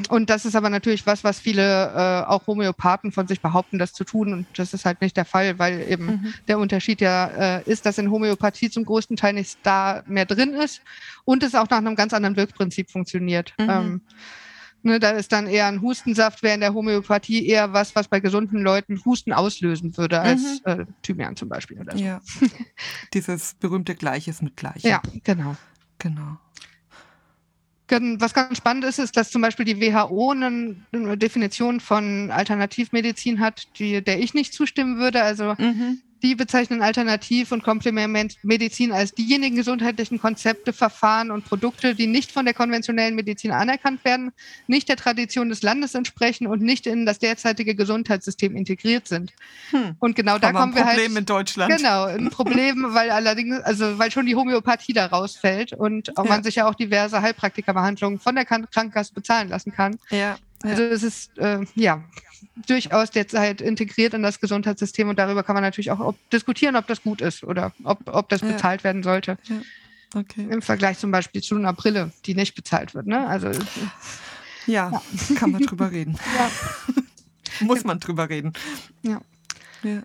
[0.09, 3.93] und das ist aber natürlich was, was viele äh, auch Homöopathen von sich behaupten, das
[3.93, 4.33] zu tun.
[4.33, 6.35] Und das ist halt nicht der Fall, weil eben mhm.
[6.49, 7.27] der Unterschied ja
[7.59, 10.83] äh, ist, dass in Homöopathie zum größten Teil nichts da mehr drin ist
[11.25, 13.55] und es auch nach einem ganz anderen Wirkprinzip funktioniert.
[13.59, 13.71] Mhm.
[13.71, 14.01] Ähm,
[14.83, 18.21] ne, da ist dann eher ein Hustensaft, wäre in der Homöopathie eher was, was bei
[18.21, 20.71] gesunden Leuten Husten auslösen würde, als mhm.
[20.71, 21.81] äh, Thymian zum Beispiel.
[21.81, 22.03] Oder so.
[22.03, 22.21] Ja.
[23.15, 24.91] Dieses berühmte Gleiches mit Gleichem.
[24.91, 25.57] Ja, genau.
[25.99, 26.39] Genau.
[27.93, 30.77] Was ganz spannend ist, ist, dass zum Beispiel die WHO eine,
[31.17, 35.23] Definition von Alternativmedizin hat, die, der ich nicht zustimmen würde.
[35.23, 36.01] Also mhm.
[36.23, 42.45] Die bezeichnen Alternativ- und Komplementmedizin als diejenigen gesundheitlichen Konzepte, Verfahren und Produkte, die nicht von
[42.45, 44.33] der konventionellen Medizin anerkannt werden,
[44.67, 49.33] nicht der Tradition des Landes entsprechen und nicht in das derzeitige Gesundheitssystem integriert sind.
[49.71, 49.97] Hm.
[49.99, 50.99] Und genau da kommen wir halt.
[50.99, 51.77] Ein Problem in Deutschland.
[51.77, 56.25] Genau, ein Problem, weil allerdings, also weil schon die Homöopathie da rausfällt und ja.
[56.25, 59.99] man sich ja auch diverse Heilpraktikerbehandlungen von der Krankenkasse bezahlen lassen kann.
[60.11, 60.37] Ja.
[60.63, 62.05] Also es ist äh, ja
[62.67, 66.87] durchaus derzeit integriert in das Gesundheitssystem und darüber kann man natürlich auch ob, diskutieren, ob
[66.87, 68.85] das gut ist oder ob, ob das bezahlt ja.
[68.85, 69.39] werden sollte.
[69.45, 69.57] Ja.
[70.15, 70.47] Okay.
[70.51, 73.07] Im Vergleich zum Beispiel zu einer Brille, die nicht bezahlt wird.
[73.07, 73.27] Ne?
[73.27, 73.51] Also,
[74.67, 75.03] ja, ja,
[75.37, 76.19] kann man drüber reden.
[77.61, 78.53] Muss man drüber reden.
[79.03, 79.21] Ja.
[79.83, 80.03] ja.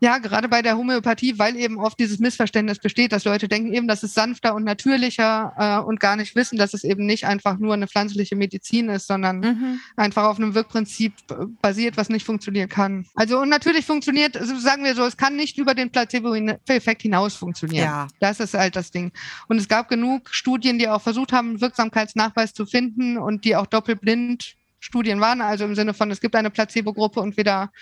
[0.00, 3.88] Ja, gerade bei der Homöopathie, weil eben oft dieses Missverständnis besteht, dass Leute denken eben,
[3.88, 7.58] das ist sanfter und natürlicher äh, und gar nicht wissen, dass es eben nicht einfach
[7.58, 9.80] nur eine pflanzliche Medizin ist, sondern mhm.
[9.96, 11.14] einfach auf einem Wirkprinzip
[11.60, 13.06] basiert, was nicht funktionieren kann.
[13.14, 17.34] Also und natürlich funktioniert, also sagen wir so, es kann nicht über den Placebo-Effekt hinaus
[17.34, 17.84] funktionieren.
[17.84, 18.08] Ja.
[18.20, 19.10] Das ist halt das Ding.
[19.48, 23.56] Und es gab genug Studien, die auch versucht haben, einen Wirksamkeitsnachweis zu finden und die
[23.56, 27.72] auch doppelblind Studien waren, also im Sinne von, es gibt eine Placebo-Gruppe und weder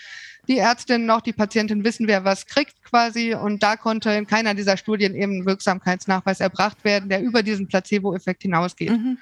[0.47, 3.33] die Ärztin noch die Patientin wissen, wer was kriegt quasi.
[3.33, 8.43] Und da konnte in keiner dieser Studien eben Wirksamkeitsnachweis erbracht werden, der über diesen Placebo-Effekt
[8.43, 8.91] hinausgeht.
[8.91, 9.17] Mhm.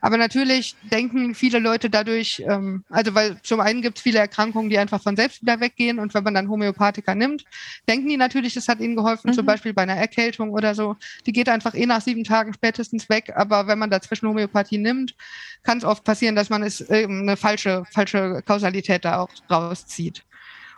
[0.00, 4.68] Aber natürlich denken viele Leute dadurch, ähm, also weil zum einen gibt es viele Erkrankungen,
[4.68, 7.44] die einfach von selbst wieder weggehen und wenn man dann Homöopathika nimmt,
[7.88, 9.34] denken die natürlich, das hat ihnen geholfen, mhm.
[9.34, 10.96] zum Beispiel bei einer Erkältung oder so.
[11.26, 15.14] Die geht einfach eh nach sieben Tagen spätestens weg, aber wenn man dazwischen Homöopathie nimmt,
[15.62, 20.22] kann es oft passieren, dass man es ähm, eine falsche, falsche Kausalität da auch rauszieht.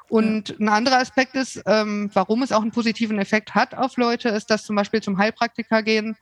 [0.09, 4.29] Und ein anderer Aspekt ist, ähm, warum es auch einen positiven Effekt hat auf Leute,
[4.29, 6.17] ist, dass zum Beispiel zum Heilpraktiker gehen.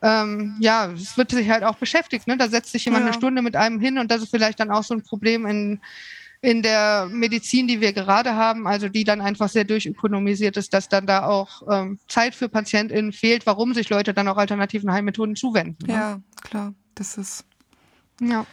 [0.00, 2.26] Ähm, ja, es wird sich halt auch beschäftigt.
[2.26, 2.36] Ne?
[2.36, 3.08] Da setzt sich jemand ja.
[3.08, 5.80] eine Stunde mit einem hin und das ist vielleicht dann auch so ein Problem in,
[6.40, 10.88] in der Medizin, die wir gerade haben, also die dann einfach sehr durchökonomisiert ist, dass
[10.88, 15.36] dann da auch ähm, Zeit für PatientInnen fehlt, warum sich Leute dann auch alternativen Heilmethoden
[15.36, 15.86] zuwenden.
[15.86, 15.92] Ne?
[15.92, 17.44] Ja, klar, das ist.
[18.20, 18.46] Ja.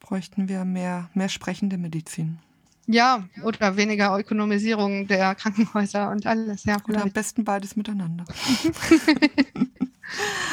[0.00, 2.38] Bräuchten wir mehr, mehr sprechende Medizin.
[2.86, 6.64] Ja, oder weniger Ökonomisierung der Krankenhäuser und alles.
[6.64, 8.24] Ja, oder am besten beides miteinander.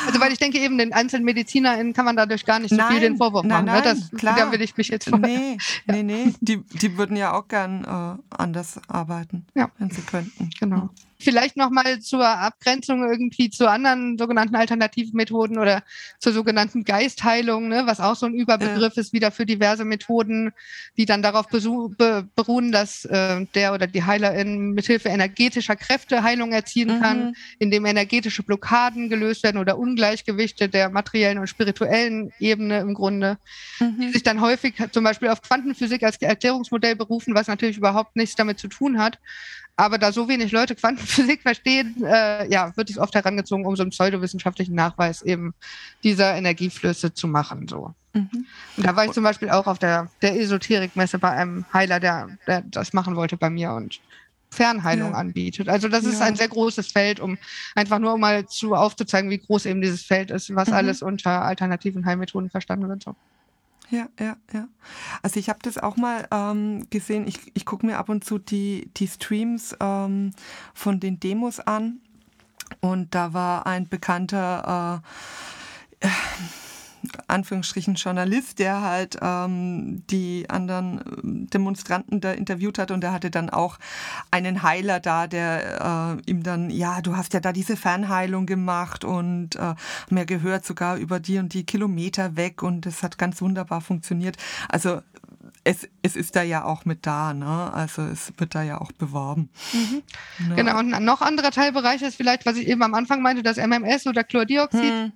[0.07, 2.91] Also weil ich denke eben, den einzelnen MedizinerInnen kann man dadurch gar nicht so nein,
[2.91, 3.83] viel den Vorwurf nein, machen.
[3.83, 3.83] Ne?
[3.83, 4.35] Nein, das, klar.
[4.37, 5.27] Da will ich mich jetzt vorher.
[5.29, 5.93] Nee, ja.
[5.93, 6.33] nee, nee.
[6.39, 9.69] Die, die würden ja auch gern äh, anders arbeiten, ja.
[9.77, 10.49] wenn sie könnten.
[10.59, 10.89] Genau.
[11.21, 15.83] Vielleicht nochmal zur Abgrenzung irgendwie zu anderen sogenannten alternativen Methoden oder
[16.19, 19.01] zur sogenannten Geistheilung, ne, was auch so ein Überbegriff äh.
[19.01, 20.53] ist wieder für diverse Methoden,
[20.97, 26.53] die dann darauf be beruhen, dass äh, der oder die Heilerin mithilfe energetischer Kräfte Heilung
[26.53, 27.01] erzielen mhm.
[27.01, 33.37] kann, indem energetische Blockaden gelöst werden oder Ungleichgewichte der materiellen und spirituellen Ebene im Grunde,
[33.79, 33.99] mhm.
[33.99, 38.35] die sich dann häufig zum Beispiel auf Quantenphysik als Erklärungsmodell berufen, was natürlich überhaupt nichts
[38.35, 39.19] damit zu tun hat.
[39.79, 43.81] Aber da so wenig Leute Quantenphysik verstehen, äh, ja, wird es oft herangezogen, um so
[43.81, 45.53] einen pseudowissenschaftlichen Nachweis eben
[46.03, 47.65] dieser Energieflüsse zu machen.
[47.69, 47.93] So.
[48.13, 48.45] Mhm.
[48.75, 52.27] Und da war ich zum Beispiel auch auf der, der Esoterikmesse bei einem Heiler, der,
[52.45, 54.01] der das machen wollte bei mir und
[54.49, 55.17] Fernheilung ja.
[55.17, 55.69] anbietet.
[55.69, 56.09] Also das ja.
[56.09, 57.37] ist ein sehr großes Feld, um
[57.73, 60.73] einfach nur mal zu aufzuzeigen, wie groß eben dieses Feld ist, was mhm.
[60.73, 63.03] alles unter alternativen Heilmethoden verstanden wird.
[63.03, 63.15] So
[63.89, 64.67] ja, ja, ja.
[65.21, 67.27] Also ich habe das auch mal ähm, gesehen.
[67.27, 70.31] Ich, ich gucke mir ab und zu die, die Streams ähm,
[70.73, 71.99] von den Demos an.
[72.81, 75.01] Und da war ein bekannter
[76.01, 76.07] äh,
[77.27, 83.31] Anführungsstrichen Journalist, der halt ähm, die anderen ähm, Demonstranten da interviewt hat und der hatte
[83.31, 83.77] dann auch
[84.31, 89.03] einen Heiler da, der äh, ihm dann, ja, du hast ja da diese Fernheilung gemacht
[89.05, 89.75] und äh,
[90.09, 94.37] mehr gehört sogar über die und die Kilometer weg und das hat ganz wunderbar funktioniert.
[94.67, 95.01] Also
[95.63, 97.71] es, es ist da ja auch mit da, ne?
[97.73, 99.49] Also es wird da ja auch beworben.
[99.73, 100.03] Mhm.
[100.47, 100.55] Ne?
[100.55, 104.07] Genau, und noch anderer Teilbereich ist vielleicht, was ich eben am Anfang meinte, das MMS
[104.07, 104.81] oder Chlordioxid.
[104.81, 105.11] Hm.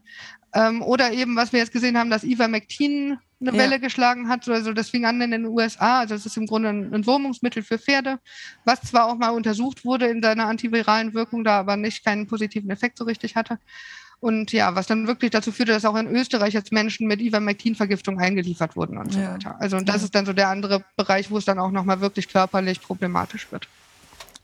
[0.53, 3.63] Ähm, oder eben, was wir jetzt gesehen haben, dass Ivermectin eine ja.
[3.63, 4.47] Welle geschlagen hat.
[4.47, 5.99] Also das fing an in den USA.
[5.99, 8.19] Also es ist im Grunde ein, Wurmungsmittel für Pferde,
[8.65, 12.69] was zwar auch mal untersucht wurde in seiner antiviralen Wirkung, da aber nicht keinen positiven
[12.69, 13.59] Effekt so richtig hatte.
[14.19, 18.19] Und ja, was dann wirklich dazu führte, dass auch in Österreich jetzt Menschen mit Ivermectin-Vergiftung
[18.19, 19.33] eingeliefert wurden und so ja.
[19.33, 19.59] weiter.
[19.59, 22.29] Also und das ist dann so der andere Bereich, wo es dann auch nochmal wirklich
[22.29, 23.67] körperlich problematisch wird.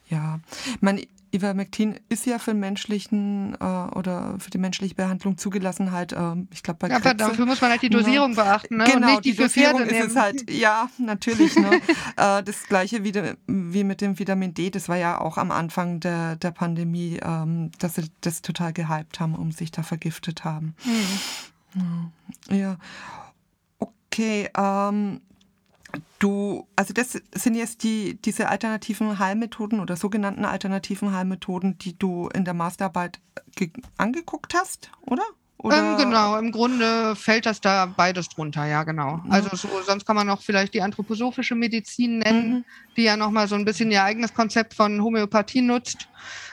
[0.09, 0.39] Ja,
[0.81, 0.99] man,
[1.31, 6.63] Ivermectin ist ja für menschlichen äh, oder für die menschliche Behandlung zugelassen halt, äh, ich
[6.63, 8.43] glaube bei ja, Aber dafür muss man halt die Dosierung ja.
[8.43, 8.85] beachten, ne?
[8.85, 11.55] Genau, Und nicht die, die Dosierung ist es halt, ja, natürlich.
[11.55, 11.81] Ne?
[12.17, 15.51] äh, das gleiche wie, de, wie mit dem Vitamin D, das war ja auch am
[15.51, 20.43] Anfang der, der Pandemie, ähm, dass sie das total gehypt haben, um sich da vergiftet
[20.43, 20.75] haben.
[20.85, 22.11] Mhm.
[22.55, 22.77] Ja.
[23.77, 25.21] Okay, ähm,
[26.19, 32.27] Du, also das sind jetzt die, diese alternativen Heilmethoden oder sogenannten alternativen Heilmethoden, die du
[32.33, 33.19] in der Masterarbeit
[33.97, 35.23] angeguckt hast, oder?
[35.63, 39.17] Ähm, genau, im Grunde fällt das da beides drunter, ja, genau.
[39.17, 39.31] Mhm.
[39.31, 42.65] Also so, sonst kann man noch vielleicht die anthroposophische Medizin nennen, mhm.
[42.95, 46.07] die ja nochmal so ein bisschen ihr eigenes Konzept von Homöopathie nutzt,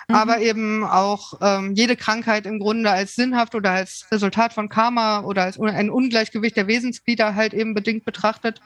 [0.08, 0.14] mhm.
[0.16, 5.20] aber eben auch ähm, jede Krankheit im Grunde als sinnhaft oder als Resultat von Karma
[5.20, 8.60] oder als ein Ungleichgewicht der Wesensglieder halt eben bedingt betrachtet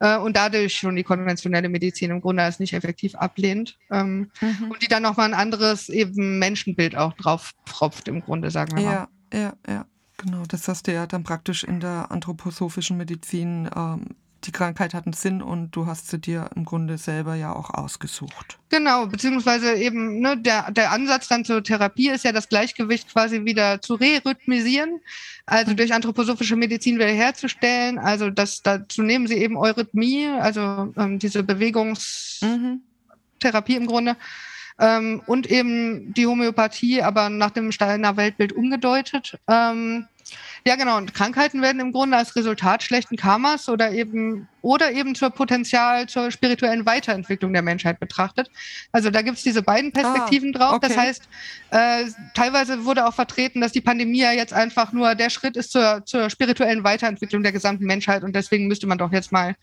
[0.00, 4.70] äh, und dadurch schon die konventionelle Medizin im Grunde als nicht effektiv ablehnt ähm, mhm.
[4.70, 8.84] und die dann nochmal ein anderes eben Menschenbild auch drauf tropft im Grunde, sagen wir
[8.84, 8.92] mal.
[8.92, 9.86] Ja, ja, ja.
[10.16, 15.06] Genau, das hast du ja dann praktisch in der anthroposophischen Medizin ähm, die Krankheit hat
[15.06, 18.58] einen Sinn und du hast sie dir im Grunde selber ja auch ausgesucht.
[18.70, 23.44] Genau, beziehungsweise eben ne, der, der Ansatz dann zur Therapie ist ja das Gleichgewicht quasi
[23.44, 25.00] wieder zu re-rhythmisieren,
[25.46, 27.98] also durch anthroposophische Medizin wiederherzustellen.
[27.98, 33.82] Also das, dazu nehmen sie eben Eurythmie, also ähm, diese Bewegungstherapie mhm.
[33.82, 34.16] im Grunde.
[34.78, 39.38] Ähm, und eben die Homöopathie, aber nach dem Steiner Weltbild umgedeutet.
[39.46, 40.06] Ähm,
[40.66, 40.96] ja, genau.
[40.98, 46.06] Und Krankheiten werden im Grunde als Resultat schlechten Karmas oder eben oder eben zur Potenzial
[46.06, 48.50] zur spirituellen Weiterentwicklung der Menschheit betrachtet.
[48.92, 50.72] Also da gibt es diese beiden Perspektiven ah, drauf.
[50.74, 50.88] Okay.
[50.88, 51.28] Das heißt,
[51.70, 55.72] äh, teilweise wurde auch vertreten, dass die Pandemie ja jetzt einfach nur der Schritt ist
[55.72, 59.56] zur, zur spirituellen Weiterentwicklung der gesamten Menschheit und deswegen müsste man doch jetzt mal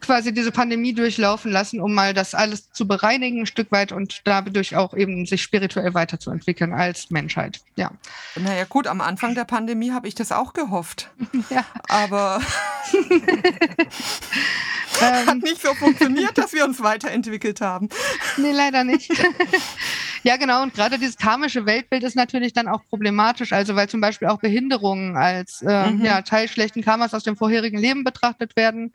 [0.00, 4.20] quasi diese Pandemie durchlaufen lassen, um mal das alles zu bereinigen, ein Stück weit und
[4.24, 7.60] dadurch auch eben sich spirituell weiterzuentwickeln als Menschheit.
[7.76, 7.90] Ja.
[8.36, 11.10] Naja, gut, am Anfang der Pandemie habe ich das auch gehofft.
[11.50, 11.64] ja.
[11.88, 12.40] Aber
[15.00, 17.88] hat nicht so funktioniert, dass wir uns weiterentwickelt haben.
[18.36, 19.10] Nee, leider nicht.
[20.22, 20.62] ja, genau.
[20.62, 23.52] Und gerade dieses karmische Weltbild ist natürlich dann auch problematisch.
[23.52, 26.04] Also, weil zum Beispiel auch Behinderungen als äh, mhm.
[26.04, 28.92] ja, Teil schlechten Karmas aus dem vorherigen Leben betrachtet werden.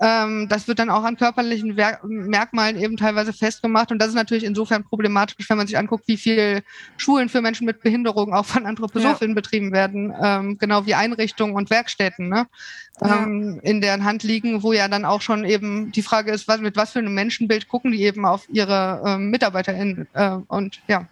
[0.00, 3.92] Ähm, das wird dann auch an körperlichen Merkmalen eben teilweise festgemacht.
[3.92, 6.62] Und das ist natürlich insofern problematisch, wenn man sich anguckt, wie viele
[6.96, 9.40] Schulen für Menschen mit Behinderung auch von Anthroposophinnen ja.
[9.40, 12.46] betrieben werden, ähm, genau wie Einrichtungen und Werkstätten, ne?
[13.02, 13.22] Ja.
[13.22, 16.60] Ähm, in deren Hand liegen, wo ja dann auch schon eben die Frage ist, was,
[16.60, 21.06] mit was für einem Menschenbild gucken die eben auf ihre ähm, MitarbeiterInnen äh, und ja.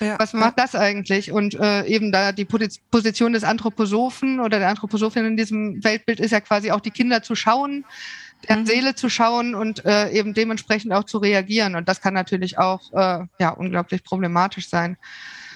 [0.00, 0.18] Ja.
[0.18, 1.32] Was macht das eigentlich?
[1.32, 6.32] Und äh, eben da die Position des Anthroposophen oder der Anthroposophin in diesem Weltbild ist
[6.32, 7.84] ja quasi auch die Kinder zu schauen,
[8.48, 8.66] der mhm.
[8.66, 11.76] Seele zu schauen und äh, eben dementsprechend auch zu reagieren.
[11.76, 14.96] Und das kann natürlich auch äh, ja unglaublich problematisch sein.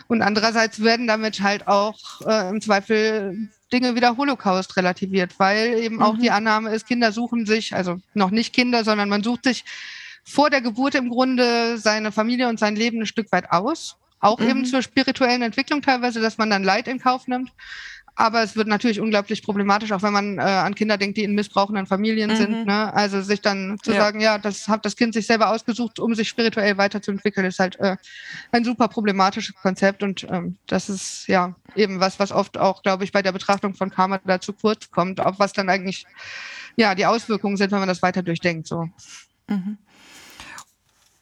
[0.08, 5.78] Und andererseits werden damit halt auch äh, im Zweifel Dinge wie der Holocaust relativiert, weil
[5.78, 6.02] eben mhm.
[6.02, 9.64] auch die Annahme ist, Kinder suchen sich, also noch nicht Kinder, sondern man sucht sich
[10.24, 13.96] vor der Geburt im Grunde seine Familie und sein Leben ein Stück weit aus.
[14.20, 14.48] Auch mhm.
[14.48, 17.50] eben zur spirituellen Entwicklung teilweise, dass man dann Leid in Kauf nimmt.
[18.16, 21.34] Aber es wird natürlich unglaublich problematisch, auch wenn man äh, an Kinder denkt, die in
[21.34, 22.36] missbrauchenden Familien mhm.
[22.36, 22.66] sind.
[22.66, 22.92] Ne?
[22.92, 24.00] Also sich dann zu ja.
[24.00, 27.80] sagen, ja, das hat das Kind sich selber ausgesucht, um sich spirituell weiterzuentwickeln, ist halt
[27.80, 27.96] äh,
[28.52, 30.02] ein super problematisches Konzept.
[30.02, 33.74] Und ähm, das ist ja eben was, was oft auch, glaube ich, bei der Betrachtung
[33.74, 36.04] von Karma da zu kurz kommt, auch was dann eigentlich
[36.76, 38.66] ja die Auswirkungen sind, wenn man das weiter durchdenkt.
[38.66, 38.90] So.
[39.48, 39.78] Mhm.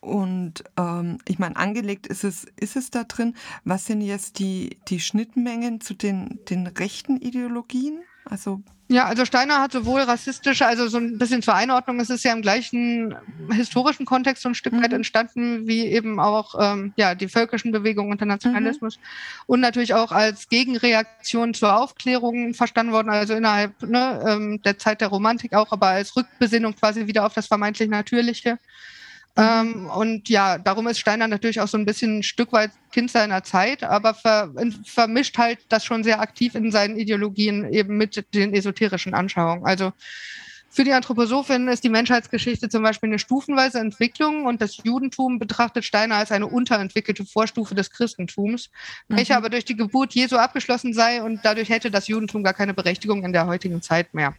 [0.01, 3.35] Und ähm, ich meine, angelegt ist es, ist es da drin.
[3.65, 8.01] Was sind jetzt die, die Schnittmengen zu den, den rechten Ideologien?
[8.25, 12.25] Also ja, also Steiner hat sowohl rassistische, also so ein bisschen zur Einordnung, es ist
[12.25, 13.15] ja im gleichen
[13.53, 14.83] historischen Kontext so ein Stück mhm.
[14.83, 19.03] weit entstanden, wie eben auch ähm, ja, die völkischen Bewegungen unter Nationalismus mhm.
[19.47, 25.03] und natürlich auch als Gegenreaktion zur Aufklärung verstanden worden, also innerhalb ne, ähm, der Zeit
[25.03, 28.59] der Romantik auch, aber als Rückbesinnung quasi wieder auf das vermeintlich Natürliche.
[29.38, 33.11] Ähm, und ja, darum ist Steiner natürlich auch so ein bisschen ein Stück weit Kind
[33.11, 34.53] seiner Zeit, aber ver
[34.85, 39.64] vermischt halt das schon sehr aktiv in seinen Ideologien eben mit den esoterischen Anschauungen.
[39.64, 39.92] Also
[40.70, 45.85] für die Anthroposophin ist die Menschheitsgeschichte zum Beispiel eine stufenweise Entwicklung und das Judentum betrachtet
[45.85, 48.70] Steiner als eine unterentwickelte Vorstufe des Christentums,
[49.07, 49.38] welche mhm.
[49.38, 53.24] aber durch die Geburt Jesu abgeschlossen sei und dadurch hätte das Judentum gar keine Berechtigung
[53.24, 54.35] in der heutigen Zeit mehr.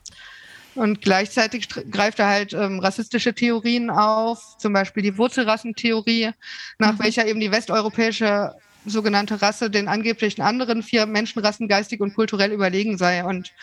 [0.79, 6.31] Und gleichzeitig greift er halt ähm, rassistische Theorien auf, zum Beispiel die Wurzelrassentheorie,
[6.77, 6.99] nach mhm.
[6.99, 8.55] welcher eben die westeuropäische
[8.89, 13.23] sogenannte Rasse den angeblichen anderen vier Menschenrassen geistig und kulturell überlegen sei.
[13.23, 13.53] Und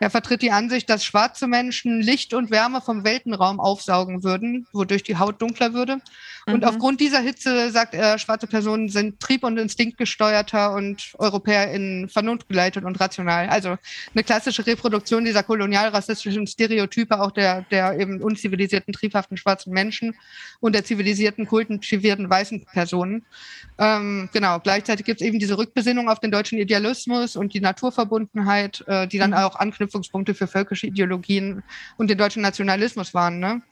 [0.00, 5.02] er vertritt die Ansicht, dass schwarze Menschen Licht und Wärme vom Weltenraum aufsaugen würden, wodurch
[5.02, 6.00] die Haut dunkler würde.
[6.48, 6.64] Und mhm.
[6.64, 12.48] aufgrund dieser Hitze, sagt er, schwarze Personen sind trieb- und instinktgesteuerter und Europäer in Vernunft
[12.48, 13.48] geleitet und rational.
[13.48, 13.76] Also
[14.14, 20.14] eine klassische Reproduktion dieser kolonialrassistischen Stereotype auch der, der eben unzivilisierten, triebhaften schwarzen Menschen
[20.60, 23.24] und der zivilisierten, kultivierten weißen Personen.
[23.78, 28.84] Ähm, genau, gleichzeitig gibt es eben diese Rückbesinnung auf den deutschen Idealismus und die Naturverbundenheit,
[28.86, 29.36] äh, die dann mhm.
[29.36, 31.62] auch Anknüpfungspunkte für völkische Ideologien
[31.96, 33.38] und den deutschen Nationalismus waren.
[33.38, 33.62] Ne?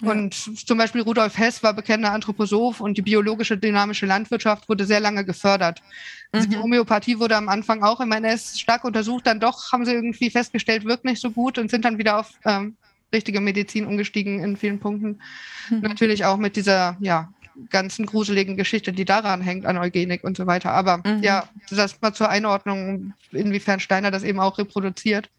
[0.00, 0.34] Und
[0.66, 5.24] zum Beispiel Rudolf Hess war bekennender Anthroposoph und die biologische dynamische Landwirtschaft wurde sehr lange
[5.24, 5.82] gefördert.
[6.30, 6.50] Also mhm.
[6.52, 10.30] Die Homöopathie wurde am Anfang auch im NS stark untersucht, dann doch haben sie irgendwie
[10.30, 12.76] festgestellt, wirkt nicht so gut und sind dann wieder auf ähm,
[13.12, 15.20] richtige Medizin umgestiegen in vielen Punkten.
[15.70, 15.80] Mhm.
[15.80, 17.32] Natürlich auch mit dieser, ja,
[17.70, 20.72] ganzen gruseligen Geschichte, die daran hängt, an Eugenik und so weiter.
[20.72, 21.22] Aber mhm.
[21.22, 25.30] ja, das mal zur Einordnung, inwiefern Steiner das eben auch reproduziert.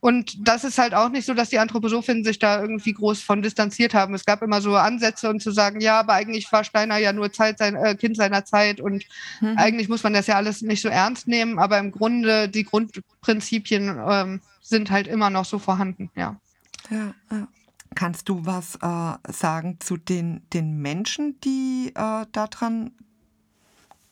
[0.00, 3.42] Und das ist halt auch nicht so, dass die Anthroposophinnen sich da irgendwie groß von
[3.42, 4.14] distanziert haben.
[4.14, 7.32] Es gab immer so Ansätze und zu sagen, ja, aber eigentlich war Steiner ja nur
[7.32, 9.04] Zeit sein, äh, Kind seiner Zeit und
[9.40, 9.54] mhm.
[9.56, 13.98] eigentlich muss man das ja alles nicht so ernst nehmen, aber im Grunde die Grundprinzipien
[14.08, 16.36] ähm, sind halt immer noch so vorhanden, ja.
[16.90, 17.48] Ja, ja.
[17.98, 22.92] Kannst du was äh, sagen zu den, den Menschen, die äh, daran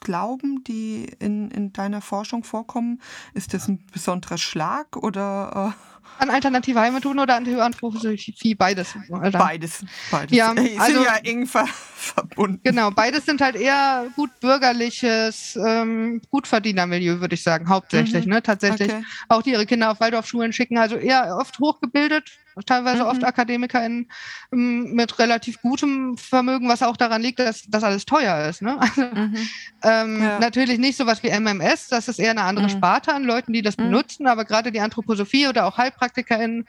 [0.01, 3.01] glauben, die in, in deiner Forschung vorkommen?
[3.33, 5.72] Ist das ein besonderer Schlag oder?
[5.72, 8.57] Äh an alternative Heilmethoden oder Anthroposophie?
[8.57, 8.96] Beides.
[9.09, 9.31] Oder?
[9.31, 9.85] Beides.
[10.11, 10.37] Beides.
[10.37, 12.61] Ja, die also, sind ja eng ver verbunden.
[12.64, 18.27] Genau, beides sind halt eher gut bürgerliches, ähm, Gutverdienermilieu, würde ich sagen, hauptsächlich.
[18.27, 18.33] Mhm.
[18.33, 18.42] Ne?
[18.42, 19.05] Tatsächlich okay.
[19.29, 22.33] auch die ihre Kinder auf Waldorfschulen schicken, also eher oft hochgebildet,
[22.64, 23.09] teilweise mhm.
[23.09, 24.09] oft AkademikerInnen
[24.53, 28.62] ähm, mit relativ gutem Vermögen, was auch daran liegt, dass das alles teuer ist.
[28.62, 28.79] Ne?
[28.81, 29.37] Also, mhm.
[29.83, 30.38] ähm, ja.
[30.38, 32.71] Natürlich nicht sowas wie MMS, das ist eher eine andere mhm.
[32.71, 33.85] Sparte an Leuten, die das mhm.
[33.85, 36.66] benutzen, aber gerade die Anthroposophie oder auch HeilpraktikerInnen,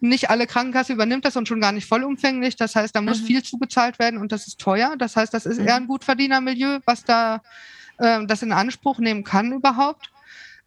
[0.00, 2.56] nicht alle Krankenkasse übernimmt das und schon gar nicht vollumfänglich.
[2.56, 3.26] Das heißt, da muss mhm.
[3.26, 4.94] viel zugezahlt werden und das ist teuer.
[4.96, 7.42] Das heißt, das ist eher ein Gutverdienermilieu, was da
[7.98, 10.10] äh, das in Anspruch nehmen kann überhaupt.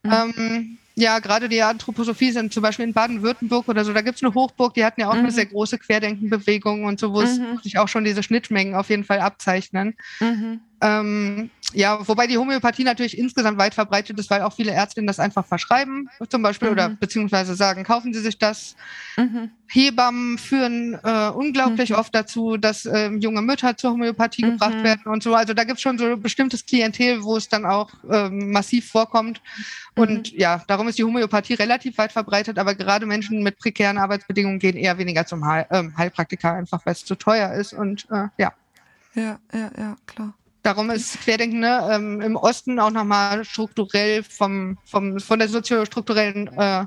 [0.04, 4.24] Ähm, ja, gerade die Anthroposophie sind zum Beispiel in Baden-Württemberg oder so, da gibt es
[4.24, 5.20] eine Hochburg, die hatten ja auch mhm.
[5.20, 7.60] eine sehr große Querdenkenbewegung und so, wo mhm.
[7.64, 9.96] sich auch schon diese Schnittmengen auf jeden Fall abzeichnen.
[10.20, 10.62] Mhm.
[10.82, 15.20] Ähm, ja, wobei die Homöopathie natürlich insgesamt weit verbreitet ist, weil auch viele Ärztinnen das
[15.20, 16.74] einfach verschreiben, zum Beispiel, mhm.
[16.74, 18.76] oder beziehungsweise sagen, kaufen Sie sich das.
[19.16, 19.52] Mhm.
[19.68, 21.96] Hebammen führen äh, unglaublich mhm.
[21.96, 24.52] oft dazu, dass äh, junge Mütter zur Homöopathie mhm.
[24.52, 25.34] gebracht werden und so.
[25.36, 28.90] Also da gibt es schon so ein bestimmtes Klientel, wo es dann auch äh, massiv
[28.90, 29.42] vorkommt.
[29.96, 30.40] Und mhm.
[30.40, 34.76] ja, darum ist die Homöopathie relativ weit verbreitet, aber gerade Menschen mit prekären Arbeitsbedingungen gehen
[34.76, 38.52] eher weniger zum Heil ähm, Heilpraktiker, einfach weil es zu teuer ist und äh, ja.
[39.14, 40.34] Ja, ja, ja, klar.
[40.64, 46.48] Darum ist Querdenken ne, ähm, im Osten auch nochmal strukturell vom, vom, von der soziostrukturellen
[46.56, 46.86] äh,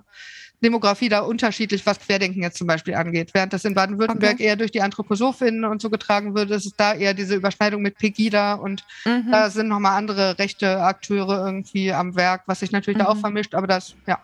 [0.62, 3.34] Demografie da unterschiedlich, was Querdenken jetzt zum Beispiel angeht.
[3.34, 4.44] Während das in Baden-Württemberg okay.
[4.44, 7.98] eher durch die Anthroposophinnen und so getragen wird, ist es da eher diese Überschneidung mit
[7.98, 9.30] Pegida und mhm.
[9.30, 13.04] da sind nochmal andere rechte Akteure irgendwie am Werk, was sich natürlich mhm.
[13.04, 13.20] da auch mhm.
[13.20, 14.20] vermischt, aber das, ja,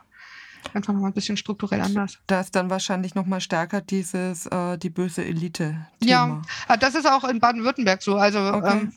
[0.73, 2.19] einfach nochmal ein bisschen strukturell anders.
[2.27, 5.77] Da ist dann wahrscheinlich nochmal stärker dieses, äh, die böse Elite.
[6.01, 6.09] -Thema.
[6.09, 8.17] Ja, ah, das ist auch in Baden-Württemberg so.
[8.17, 8.73] Also okay.
[8.73, 8.93] ähm,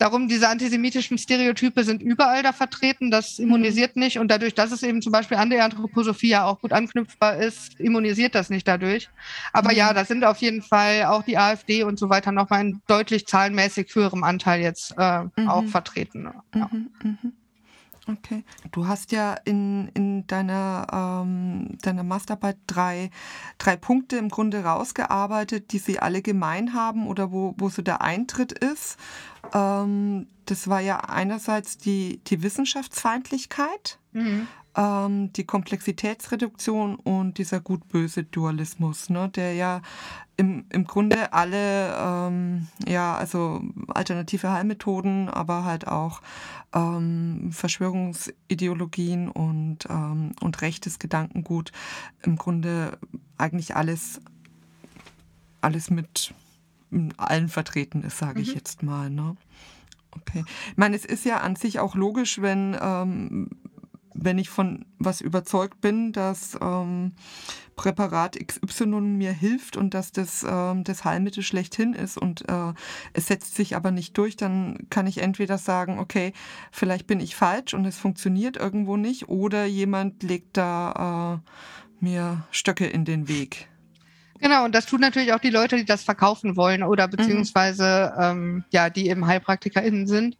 [0.00, 3.10] Darum, diese antisemitischen Stereotype sind überall da vertreten.
[3.10, 4.18] Das immunisiert nicht.
[4.18, 7.78] Und dadurch, dass es eben zum Beispiel an der Anthroposophie ja auch gut anknüpfbar ist,
[7.78, 9.10] immunisiert das nicht dadurch.
[9.52, 9.76] Aber mhm.
[9.76, 13.26] ja, da sind auf jeden Fall auch die AfD und so weiter nochmal in deutlich
[13.26, 15.48] zahlenmäßig höherem Anteil jetzt äh, mhm.
[15.50, 16.30] auch vertreten.
[16.54, 16.70] Ja.
[16.72, 17.32] Mhm, mhm.
[18.12, 18.44] Okay.
[18.72, 23.10] Du hast ja in, in deiner, ähm, deiner Masterarbeit drei,
[23.58, 28.00] drei Punkte im Grunde rausgearbeitet, die sie alle gemein haben oder wo, wo so der
[28.02, 28.98] Eintritt ist.
[29.54, 33.98] Ähm, das war ja einerseits die, die Wissenschaftsfeindlichkeit.
[34.12, 39.82] Mhm ähm, die Komplexitätsreduktion und dieser gut-böse Dualismus, ne, der ja
[40.36, 46.22] im, im Grunde alle, ähm, ja, also alternative Heilmethoden, aber halt auch
[46.72, 51.72] ähm, Verschwörungsideologien und, ähm, und rechtes Gedankengut
[52.22, 52.98] im Grunde
[53.36, 54.20] eigentlich alles,
[55.60, 56.32] alles mit
[57.16, 58.54] allen vertreten ist, sage ich mhm.
[58.54, 59.10] jetzt mal.
[59.10, 59.36] Ne?
[60.12, 60.44] Okay.
[60.70, 63.50] Ich meine, es ist ja an sich auch logisch, wenn, ähm,
[64.22, 67.12] wenn ich von was überzeugt bin, dass ähm,
[67.76, 72.74] Präparat XY mir hilft und dass das ähm, das Heilmittel schlechthin ist und äh,
[73.14, 76.32] es setzt sich aber nicht durch, dann kann ich entweder sagen, okay,
[76.70, 82.44] vielleicht bin ich falsch und es funktioniert irgendwo nicht oder jemand legt da äh, mir
[82.50, 83.68] Stöcke in den Weg.
[84.40, 87.10] Genau, und das tun natürlich auch die Leute, die das verkaufen wollen oder mhm.
[87.12, 88.22] beziehungsweise mhm.
[88.22, 90.36] ähm, ja, die eben HeilpraktikerInnen sind.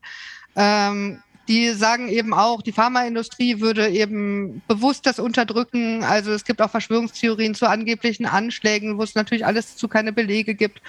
[0.57, 6.05] Ähm, die sagen eben auch, die Pharmaindustrie würde eben bewusst das unterdrücken.
[6.05, 10.55] Also es gibt auch Verschwörungstheorien zu angeblichen Anschlägen, wo es natürlich alles zu keine Belege
[10.55, 10.81] gibt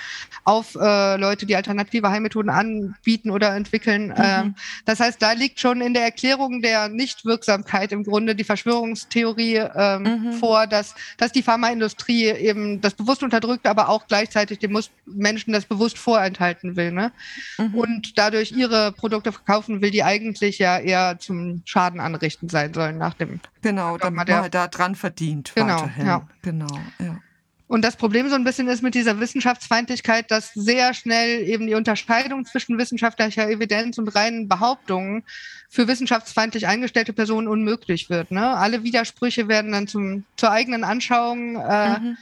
[0.43, 4.09] auf äh, Leute, die alternative Heilmethoden anbieten oder entwickeln.
[4.09, 4.13] Mhm.
[4.17, 4.55] Ähm,
[4.85, 10.03] das heißt, da liegt schon in der Erklärung der Nichtwirksamkeit im Grunde die Verschwörungstheorie ähm,
[10.03, 10.33] mhm.
[10.33, 15.65] vor, dass, dass die Pharmaindustrie eben das bewusst unterdrückt, aber auch gleichzeitig den Menschen das
[15.65, 16.91] bewusst vorenthalten will.
[16.91, 17.11] Ne?
[17.57, 17.73] Mhm.
[17.73, 22.73] Und dadurch ihre Produkte verkaufen will, die eigentlich eigentlich ja eher zum Schaden anrichten sein
[22.73, 23.39] sollen nach dem.
[23.61, 25.53] Genau, damit man der, halt da dran verdient.
[25.55, 26.05] Genau, weiterhin.
[26.05, 26.27] ja.
[26.41, 27.19] Genau, ja.
[27.67, 31.75] Und das Problem so ein bisschen ist mit dieser Wissenschaftsfeindlichkeit, dass sehr schnell eben die
[31.75, 35.23] Unterscheidung zwischen wissenschaftlicher Evidenz und reinen Behauptungen
[35.69, 38.31] für wissenschaftsfeindlich eingestellte Personen unmöglich wird.
[38.31, 38.45] Ne?
[38.45, 42.17] Alle Widersprüche werden dann zum, zur eigenen Anschauung äh, mhm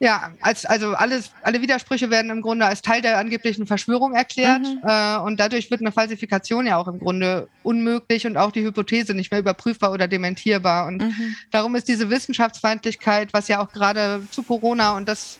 [0.00, 4.62] ja, als, also alles, alle Widersprüche werden im Grunde als Teil der angeblichen Verschwörung erklärt
[4.62, 4.80] mhm.
[4.84, 9.14] äh, und dadurch wird eine Falsifikation ja auch im Grunde unmöglich und auch die Hypothese
[9.14, 10.86] nicht mehr überprüfbar oder dementierbar.
[10.86, 11.36] Und mhm.
[11.50, 15.38] darum ist diese Wissenschaftsfeindlichkeit, was ja auch gerade zu Corona und das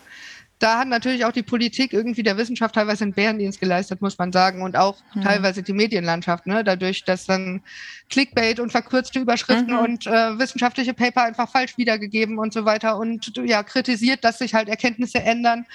[0.59, 4.32] da hat natürlich auch die Politik irgendwie der Wissenschaft teilweise einen Bärendienst geleistet, muss man
[4.32, 5.22] sagen, und auch mhm.
[5.22, 6.64] teilweise die Medienlandschaft, ne?
[6.64, 7.62] dadurch, dass dann
[8.11, 9.78] Clickbait und verkürzte Überschriften mhm.
[9.78, 14.54] und äh, wissenschaftliche Paper einfach falsch wiedergegeben und so weiter und ja, kritisiert, dass sich
[14.54, 15.66] halt Erkenntnisse ändern.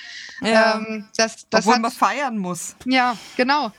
[0.42, 0.76] Ja.
[0.78, 2.76] Ähm, das, das Obwohl hat, man feiern muss.
[2.86, 3.72] Ja, genau.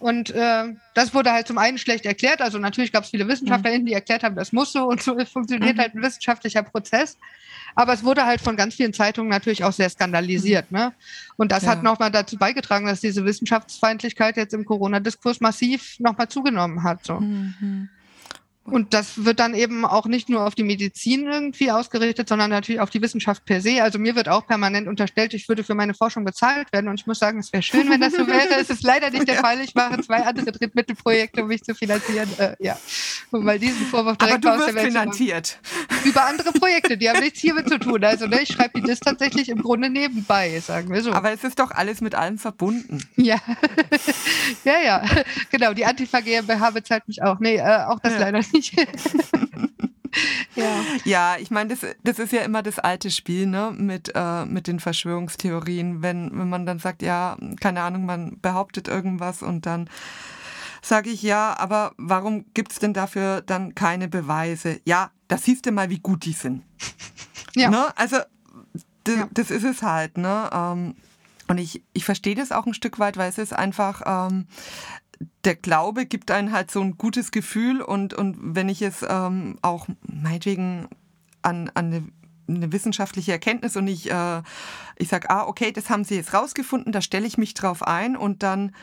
[0.00, 2.40] Und äh, das wurde halt zum einen schlecht erklärt.
[2.40, 5.76] Also natürlich gab es viele WissenschaftlerInnen, die erklärt haben, das muss so und so funktioniert
[5.76, 5.80] mhm.
[5.80, 7.18] halt ein wissenschaftlicher Prozess.
[7.74, 10.72] Aber es wurde halt von ganz vielen Zeitungen natürlich auch sehr skandalisiert.
[10.72, 10.78] Mhm.
[10.78, 10.92] Ne?
[11.36, 11.70] Und das ja.
[11.70, 17.04] hat nochmal dazu beigetragen, dass diese Wissenschaftsfeindlichkeit jetzt im Corona-Diskurs massiv nochmal zugenommen hat.
[17.04, 17.20] So.
[17.20, 17.90] Mhm.
[18.70, 22.80] Und das wird dann eben auch nicht nur auf die Medizin irgendwie ausgerichtet, sondern natürlich
[22.80, 23.82] auf die Wissenschaft per se.
[23.82, 26.88] Also mir wird auch permanent unterstellt, ich würde für meine Forschung bezahlt werden.
[26.88, 28.60] Und ich muss sagen, es wäre schön, wenn das so wäre.
[28.60, 29.60] Es ist leider nicht der Fall.
[29.60, 32.28] Ich mache zwei andere Drittmittelprojekte, um mich zu finanzieren.
[32.38, 32.78] Äh, ja,
[33.30, 35.58] und mal diesen Vorwurf direkt Aber du aus der Welt finanziert.
[36.04, 38.04] Über andere Projekte, die haben nichts hiermit zu tun.
[38.04, 41.12] Also ne, ich schreibe die das tatsächlich im Grunde nebenbei, sagen wir so.
[41.12, 43.02] Aber es ist doch alles mit allem verbunden.
[43.16, 43.38] Ja,
[44.64, 45.02] ja, ja.
[45.50, 47.38] Genau, die Antifa GmbH bezahlt mich auch.
[47.40, 48.20] Nee, äh, auch das ja.
[48.20, 48.59] leider nicht.
[50.54, 50.84] ja.
[51.04, 53.72] ja, ich meine, das, das ist ja immer das alte Spiel ne?
[53.76, 56.02] mit, äh, mit den Verschwörungstheorien.
[56.02, 59.88] Wenn, wenn man dann sagt, ja, keine Ahnung, man behauptet irgendwas und dann
[60.82, 64.80] sage ich ja, aber warum gibt es denn dafür dann keine Beweise?
[64.84, 66.62] Ja, da siehst du mal, wie gut die sind.
[67.54, 67.70] Ja.
[67.70, 67.86] Ne?
[67.96, 68.18] Also
[69.04, 69.28] das, ja.
[69.32, 70.18] das, ist es halt.
[70.18, 70.50] Ne?
[70.52, 70.94] Ähm,
[71.48, 74.46] und ich, ich verstehe das auch ein Stück weit, weil es ist einfach, ähm,
[75.44, 79.58] der Glaube gibt einem halt so ein gutes Gefühl und, und wenn ich es ähm,
[79.62, 80.88] auch meinetwegen
[81.42, 82.04] an, an eine,
[82.48, 84.42] eine wissenschaftliche Erkenntnis und ich, äh,
[84.96, 88.16] ich sage, ah, okay, das haben sie jetzt rausgefunden, da stelle ich mich drauf ein
[88.16, 88.74] und dann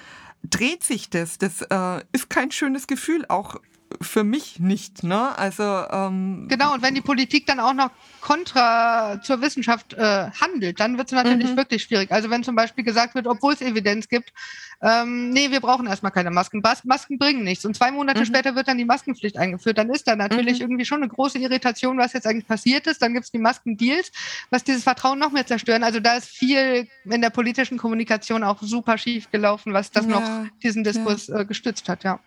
[0.43, 1.37] dreht sich das.
[1.37, 3.57] Das äh, ist kein schönes Gefühl, auch
[4.01, 5.03] für mich nicht.
[5.03, 5.37] Ne?
[5.37, 6.73] Also ähm, genau.
[6.73, 7.91] Und wenn die Politik dann auch noch
[8.21, 11.57] kontra zur Wissenschaft äh, handelt, dann wird es natürlich mhm.
[11.57, 12.11] wirklich schwierig.
[12.11, 14.33] Also wenn zum Beispiel gesagt wird, obwohl es Evidenz gibt,
[14.81, 16.61] ähm, nee, wir brauchen erstmal keine Masken.
[16.61, 17.65] Bas Masken bringen nichts.
[17.65, 18.25] Und zwei Monate mhm.
[18.25, 19.77] später wird dann die Maskenpflicht eingeführt.
[19.77, 20.65] Dann ist da natürlich mhm.
[20.65, 23.01] irgendwie schon eine große Irritation, was jetzt eigentlich passiert ist.
[23.01, 24.11] Dann gibt es die Maskendeals,
[24.49, 25.83] was dieses Vertrauen noch mehr zerstören.
[25.83, 30.11] Also da ist viel in der politischen Kommunikation auch super schief gelaufen, was das ja.
[30.11, 31.39] noch diesen Diskurs ja.
[31.39, 32.19] äh, gestützt hat, ja.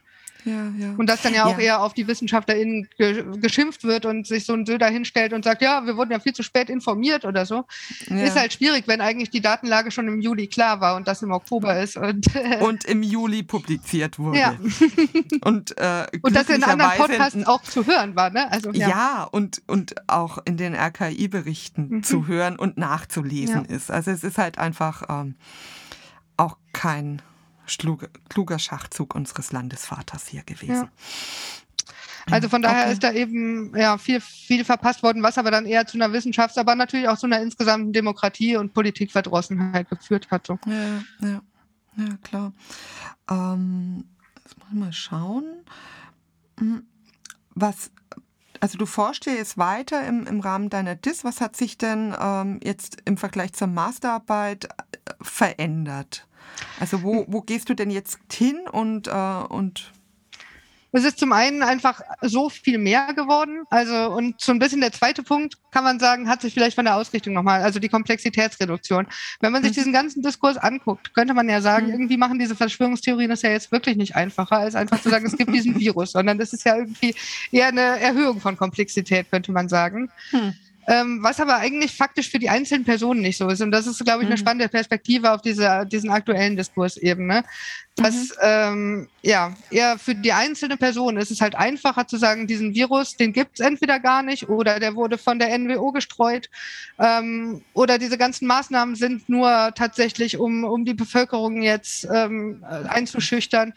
[0.45, 0.95] Ja, ja.
[0.97, 1.65] Und dass dann ja auch ja.
[1.65, 5.63] eher auf die WissenschaftlerInnen ge geschimpft wird und sich so ein Söder hinstellt und sagt,
[5.63, 7.65] ja, wir wurden ja viel zu spät informiert oder so.
[8.09, 8.23] Ja.
[8.23, 11.33] Ist halt schwierig, wenn eigentlich die Datenlage schon im Juli klar war und das im
[11.33, 11.97] Oktober ist.
[11.97, 12.27] Und,
[12.61, 14.39] und im Juli publiziert wurde.
[14.39, 14.57] Ja.
[15.45, 18.51] und, äh, und das in anderen Podcasts auch zu hören war, ne?
[18.51, 18.89] Also, ja.
[18.89, 22.03] ja, und, und auch in den RKI-Berichten mhm.
[22.03, 23.91] zu hören und nachzulesen ist.
[23.91, 25.37] Also es ist halt einfach ähm,
[26.37, 27.23] auch kein
[27.79, 30.75] kluger Schachzug unseres Landesvaters hier gewesen.
[30.75, 30.91] Ja.
[32.31, 32.93] Also von daher okay.
[32.93, 36.59] ist da eben ja viel, viel verpasst worden, was aber dann eher zu einer Wissenschafts-,
[36.59, 40.47] aber natürlich auch zu einer insgesamten Demokratie- und Politikverdrossenheit geführt hat.
[40.47, 40.59] So.
[40.67, 41.43] Ja, ja,
[41.97, 42.53] ja, klar.
[43.31, 44.05] Ähm,
[44.43, 45.65] jetzt mal, mal schauen.
[46.59, 46.87] Hm,
[47.55, 47.91] was,
[48.61, 51.25] also du forschst ja jetzt weiter im, im Rahmen deiner DIS.
[51.25, 54.69] Was hat sich denn ähm, jetzt im Vergleich zur Masterarbeit äh,
[55.21, 56.27] verändert?
[56.79, 59.11] Also wo, wo gehst du denn jetzt hin und, äh,
[59.49, 59.93] und
[60.93, 63.63] es ist zum einen einfach so viel mehr geworden.
[63.71, 66.85] Also, und so ein bisschen der zweite Punkt, kann man sagen, hat sich vielleicht von
[66.85, 69.07] der Ausrichtung nochmal, also die Komplexitätsreduktion.
[69.41, 69.75] Wenn man sich mhm.
[69.75, 71.93] diesen ganzen Diskurs anguckt, könnte man ja sagen, mhm.
[71.93, 75.37] irgendwie machen diese Verschwörungstheorien das ja jetzt wirklich nicht einfacher, als einfach zu sagen, es
[75.37, 77.15] gibt diesen Virus, sondern das ist ja irgendwie
[77.53, 80.11] eher eine Erhöhung von Komplexität, könnte man sagen.
[80.33, 80.55] Mhm.
[80.91, 83.61] Ähm, was aber eigentlich faktisch für die einzelnen Personen nicht so ist.
[83.61, 84.41] Und das ist, glaube ich, eine mhm.
[84.41, 87.29] spannende Perspektive auf diese, diesen aktuellen Diskurs eben.
[87.29, 87.45] Ne?
[87.95, 88.35] Dass mhm.
[88.43, 93.17] ähm, ja eher für die einzelne Person ist es halt einfacher zu sagen, diesen Virus,
[93.17, 96.49] den gibt es entweder gar nicht oder der wurde von der NWO gestreut
[96.99, 103.75] ähm, oder diese ganzen Maßnahmen sind nur tatsächlich, um, um die Bevölkerung jetzt ähm, einzuschüchtern.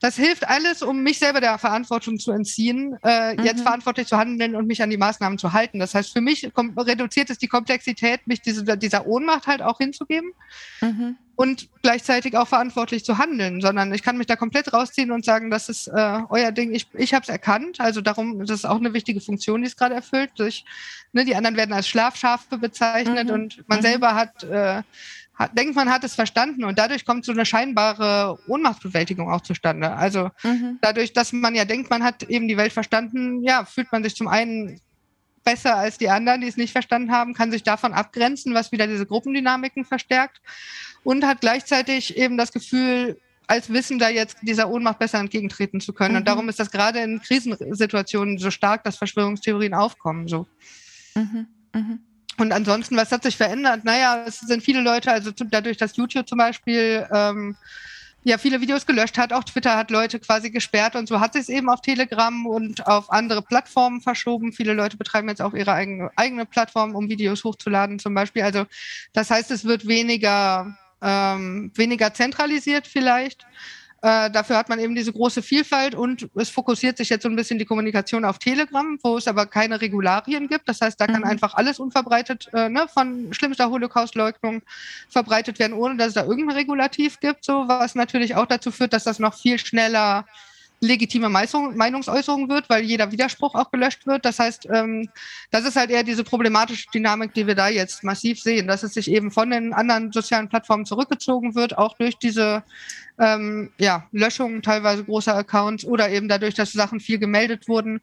[0.00, 3.44] Das hilft alles, um mich selber der Verantwortung zu entziehen, äh, mhm.
[3.44, 5.78] jetzt verantwortlich zu handeln und mich an die Maßnahmen zu halten.
[5.78, 10.32] Das heißt, für mich reduziert es die Komplexität, mich diese, dieser Ohnmacht halt auch hinzugeben.
[10.80, 15.24] Mhm und gleichzeitig auch verantwortlich zu handeln, sondern ich kann mich da komplett rausziehen und
[15.24, 16.74] sagen, das ist äh, euer Ding.
[16.74, 19.76] Ich, ich habe es erkannt, also darum, das ist auch eine wichtige Funktion, die es
[19.76, 20.30] gerade erfüllt.
[20.36, 20.64] Durch,
[21.12, 23.34] ne, die anderen werden als Schlafschafe bezeichnet mhm.
[23.34, 23.82] und man mhm.
[23.82, 24.82] selber hat, äh,
[25.34, 29.92] hat, denkt, man hat es verstanden und dadurch kommt so eine scheinbare Ohnmachtbewältigung auch zustande.
[29.92, 30.78] Also mhm.
[30.80, 34.16] dadurch, dass man ja denkt, man hat eben die Welt verstanden, ja, fühlt man sich
[34.16, 34.80] zum einen
[35.46, 38.88] besser als die anderen, die es nicht verstanden haben, kann sich davon abgrenzen, was wieder
[38.88, 40.40] diese Gruppendynamiken verstärkt
[41.04, 43.16] und hat gleichzeitig eben das Gefühl,
[43.46, 46.14] als Wissender jetzt dieser Ohnmacht besser entgegentreten zu können.
[46.14, 46.18] Mhm.
[46.18, 50.26] Und darum ist das gerade in Krisensituationen so stark, dass Verschwörungstheorien aufkommen.
[50.26, 50.48] So.
[51.14, 51.46] Mhm.
[51.72, 52.00] Mhm.
[52.38, 53.84] Und ansonsten, was hat sich verändert?
[53.84, 57.56] Naja, es sind viele Leute, also dadurch, dass YouTube zum Beispiel ähm,
[58.26, 59.32] ja viele Videos gelöscht hat.
[59.32, 62.84] Auch Twitter hat Leute quasi gesperrt und so hat sich es eben auf Telegram und
[62.86, 64.52] auf andere Plattformen verschoben.
[64.52, 68.42] Viele Leute betreiben jetzt auch ihre eigene, eigene Plattform, um Videos hochzuladen zum Beispiel.
[68.42, 68.64] Also
[69.12, 73.46] das heißt, es wird weniger, ähm, weniger zentralisiert vielleicht.
[74.02, 77.36] Äh, dafür hat man eben diese große Vielfalt und es fokussiert sich jetzt so ein
[77.36, 80.68] bisschen die Kommunikation auf Telegram, wo es aber keine Regularien gibt.
[80.68, 81.28] Das heißt, da kann mhm.
[81.28, 84.62] einfach alles unverbreitet äh, ne, von schlimmster Holocaust-Leugnung
[85.08, 88.92] verbreitet werden, ohne dass es da irgendein Regulativ gibt, so was natürlich auch dazu führt,
[88.92, 90.26] dass das noch viel schneller
[90.80, 94.24] legitime Meinungsäußerung wird, weil jeder Widerspruch auch gelöscht wird.
[94.24, 95.08] Das heißt, ähm,
[95.50, 98.94] das ist halt eher diese problematische Dynamik, die wir da jetzt massiv sehen, dass es
[98.94, 102.62] sich eben von den anderen sozialen Plattformen zurückgezogen wird, auch durch diese
[103.18, 108.00] ähm, ja, Löschungen teilweise großer Accounts oder eben dadurch, dass Sachen viel gemeldet wurden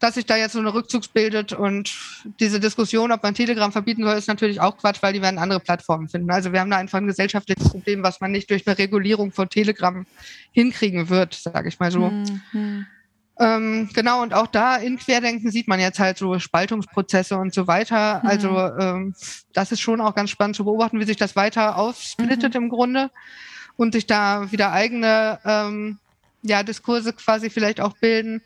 [0.00, 1.94] dass sich da jetzt so eine Rückzugs bildet und
[2.40, 5.60] diese Diskussion, ob man Telegram verbieten soll, ist natürlich auch Quatsch, weil die werden andere
[5.60, 6.30] Plattformen finden.
[6.30, 9.50] Also wir haben da einfach ein gesellschaftliches Problem, was man nicht durch eine Regulierung von
[9.50, 10.06] Telegram
[10.52, 12.10] hinkriegen wird, sage ich mal so.
[12.10, 12.86] Mhm.
[13.38, 17.66] Ähm, genau, und auch da in Querdenken sieht man jetzt halt so Spaltungsprozesse und so
[17.66, 18.20] weiter.
[18.22, 18.28] Mhm.
[18.28, 19.14] Also ähm,
[19.52, 22.64] das ist schon auch ganz spannend zu beobachten, wie sich das weiter aufsplittet mhm.
[22.64, 23.10] im Grunde
[23.76, 25.98] und sich da wieder eigene ähm,
[26.42, 28.42] ja, Diskurse quasi vielleicht auch bilden.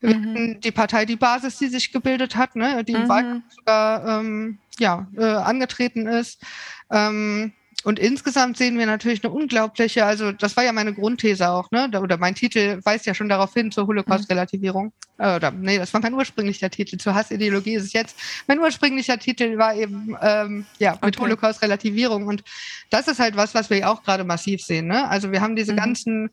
[0.00, 0.60] Mhm.
[0.60, 3.08] Die Partei Die Basis, die sich gebildet hat, ne, die im mhm.
[3.08, 6.42] Wahlkampf sogar ähm, ja, äh, angetreten ist.
[6.90, 7.52] Ähm,
[7.84, 11.88] und insgesamt sehen wir natürlich eine unglaubliche, also das war ja meine Grundthese auch, ne?
[12.00, 14.86] Oder mein Titel weist ja schon darauf hin zur Holocaust-Relativierung.
[14.86, 15.24] Mhm.
[15.24, 16.98] Äh, oder nee, das war mein ursprünglicher Titel.
[16.98, 18.18] Zur Hassideologie ist es jetzt.
[18.48, 21.26] Mein ursprünglicher Titel war eben ähm, ja mit okay.
[21.26, 22.26] Holocaust-Relativierung.
[22.26, 22.42] Und
[22.90, 24.88] das ist halt was, was wir auch gerade massiv sehen.
[24.88, 25.08] Ne?
[25.08, 25.76] Also wir haben diese mhm.
[25.76, 26.30] ganzen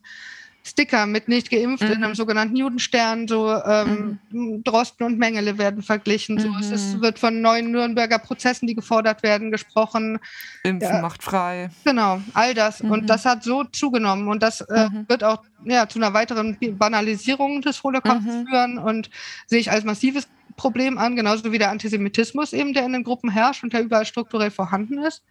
[0.66, 1.92] Sticker mit nicht geimpft mhm.
[1.92, 4.64] in einem sogenannten Judenstern, so ähm, mhm.
[4.64, 6.38] Drosten und Mengele werden verglichen.
[6.40, 7.02] So, es ist, mhm.
[7.02, 10.18] wird von neuen Nürnberger Prozessen, die gefordert werden, gesprochen.
[10.64, 11.70] Impfen ja, macht frei.
[11.84, 12.80] Genau, all das.
[12.80, 13.06] Und mhm.
[13.06, 15.08] das hat so zugenommen und das äh, mhm.
[15.08, 19.10] wird auch ja, zu einer weiteren Banalisierung des Holocaust führen und
[19.46, 23.30] sehe ich als massives Problem an, genauso wie der Antisemitismus eben, der in den Gruppen
[23.30, 25.22] herrscht und der überall strukturell vorhanden ist.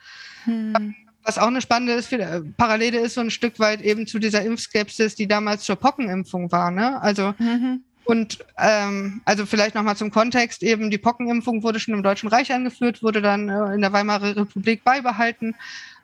[0.45, 0.95] Hm.
[1.25, 4.43] Was auch eine spannende ist, äh, Parallele ist so ein Stück weit eben zu dieser
[4.43, 6.71] Impfskepsis, die damals zur Pockenimpfung war.
[6.71, 7.01] Ne?
[7.01, 7.81] Also mhm.
[8.05, 12.53] Und ähm, also vielleicht nochmal zum Kontext, eben die Pockenimpfung wurde schon im Deutschen Reich
[12.53, 15.55] eingeführt, wurde dann äh, in der Weimarer Republik beibehalten.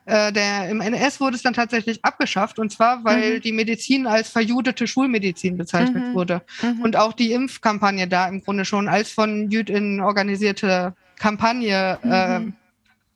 [0.05, 3.41] Äh, der, Im NS wurde es dann tatsächlich abgeschafft, und zwar, weil mhm.
[3.41, 6.13] die Medizin als verjudete Schulmedizin bezeichnet mhm.
[6.15, 6.41] wurde.
[6.63, 6.81] Mhm.
[6.81, 12.51] Und auch die Impfkampagne da im Grunde schon als von JüdInnen organisierte Kampagne äh,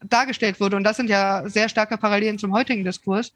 [0.04, 0.76] dargestellt wurde.
[0.76, 3.34] Und das sind ja sehr starke Parallelen zum heutigen Diskurs.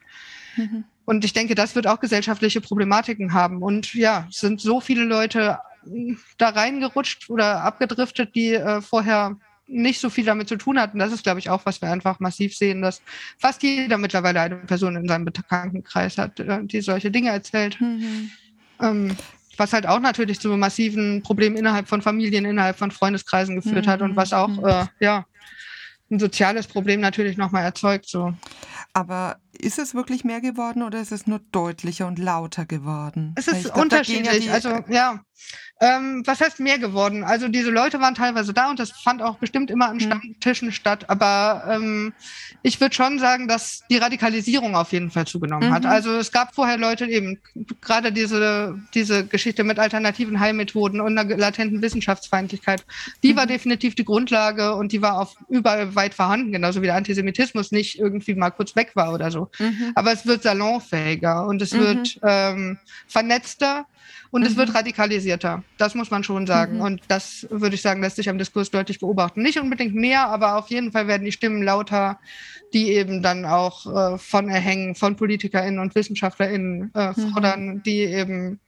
[0.56, 0.84] Mhm.
[1.06, 3.64] Und ich denke, das wird auch gesellschaftliche Problematiken haben.
[3.64, 5.60] Und ja, es sind so viele Leute
[6.38, 9.38] da reingerutscht oder abgedriftet, die äh, vorher
[9.70, 11.00] nicht so viel damit zu tun hatten.
[11.00, 13.02] Das ist, glaube ich, auch, was wir einfach massiv sehen, dass
[13.38, 17.80] fast jeder mittlerweile eine Person in seinem Bekanntenkreis hat, äh, die solche Dinge erzählt.
[17.80, 18.32] Mhm.
[18.82, 19.18] Ähm,
[19.58, 23.90] was halt auch natürlich zu massiven Problemen innerhalb von Familien, innerhalb von Freundeskreisen geführt mhm.
[23.90, 24.66] hat und was auch, mhm.
[24.66, 25.26] äh, ja,
[26.12, 28.08] ein soziales Problem natürlich nochmal erzeugt.
[28.08, 28.34] So.
[28.94, 33.34] Aber ist es wirklich mehr geworden oder ist es nur deutlicher und lauter geworden?
[33.36, 34.46] Es ist glaub, unterschiedlich.
[34.46, 35.22] Ja also ja,
[35.82, 37.24] ähm, was heißt mehr geworden?
[37.24, 40.02] Also diese Leute waren teilweise da und das fand auch bestimmt immer an mhm.
[40.02, 41.10] Stammtischen statt.
[41.10, 42.14] Aber ähm,
[42.64, 45.74] ich würde schon sagen, dass die Radikalisierung auf jeden Fall zugenommen mhm.
[45.74, 45.86] hat.
[45.86, 47.40] Also es gab vorher Leute eben
[47.80, 52.86] gerade diese diese Geschichte mit alternativen Heilmethoden und einer latenten Wissenschaftsfeindlichkeit.
[53.24, 53.38] Die mhm.
[53.38, 57.72] war definitiv die Grundlage und die war auch überall weit vorhanden, genauso wie der Antisemitismus
[57.72, 59.39] nicht irgendwie mal kurz weg war oder so.
[59.60, 59.92] Mhm.
[59.96, 62.22] Aber es wird salonfähiger und es wird mhm.
[62.24, 63.86] ähm, vernetzter
[64.32, 64.48] und mhm.
[64.48, 64.76] es wird mhm.
[64.76, 65.64] radikalisierter.
[65.78, 66.76] Das muss man schon sagen.
[66.76, 66.82] Mhm.
[66.82, 69.42] Und das würde ich sagen, lässt sich am Diskurs deutlich beobachten.
[69.42, 72.20] Nicht unbedingt mehr, aber auf jeden Fall werden die Stimmen lauter,
[72.74, 77.32] die eben dann auch äh, von Erhängen von PolitikerInnen und WissenschaftlerInnen äh, mhm.
[77.32, 78.60] fordern, die eben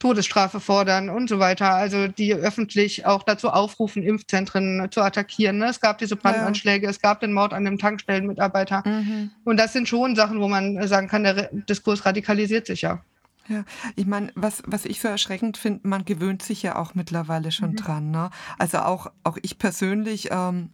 [0.00, 1.74] Todesstrafe fordern und so weiter.
[1.74, 5.58] Also die öffentlich auch dazu aufrufen, Impfzentren zu attackieren.
[5.58, 5.66] Ne?
[5.66, 6.90] Es gab diese Brandanschläge, ja.
[6.90, 8.82] es gab den Mord an dem Tankstellenmitarbeiter.
[8.84, 9.30] Mhm.
[9.44, 13.00] Und das sind schon Sachen, wo man sagen kann, der Diskurs radikalisiert sich ja.
[13.48, 13.64] Ja,
[13.96, 17.72] ich meine, was, was ich so erschreckend finde, man gewöhnt sich ja auch mittlerweile schon
[17.72, 17.76] mhm.
[17.76, 18.10] dran.
[18.10, 18.30] Ne?
[18.58, 20.70] Also auch, auch ich persönlich ähm,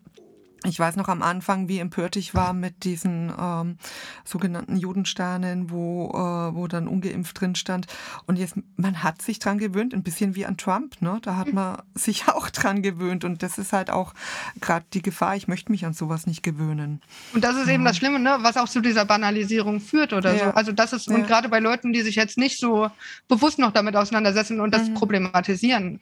[0.64, 3.76] ich weiß noch am Anfang, wie empört ich war mit diesen ähm,
[4.24, 7.86] sogenannten Judensternen, wo, äh, wo dann ungeimpft drin stand.
[8.26, 11.18] Und jetzt, man hat sich dran gewöhnt, ein bisschen wie an Trump, ne?
[11.22, 13.24] Da hat man sich auch dran gewöhnt.
[13.24, 14.14] Und das ist halt auch
[14.60, 17.00] gerade die Gefahr, ich möchte mich an sowas nicht gewöhnen.
[17.34, 18.38] Und das ist eben das Schlimme, ne?
[18.40, 20.46] was auch zu dieser Banalisierung führt oder ja.
[20.46, 20.50] so.
[20.52, 21.16] Also das ist, ja.
[21.16, 22.90] und gerade bei Leuten, die sich jetzt nicht so
[23.28, 24.94] bewusst noch damit auseinandersetzen und das mhm.
[24.94, 26.00] problematisieren,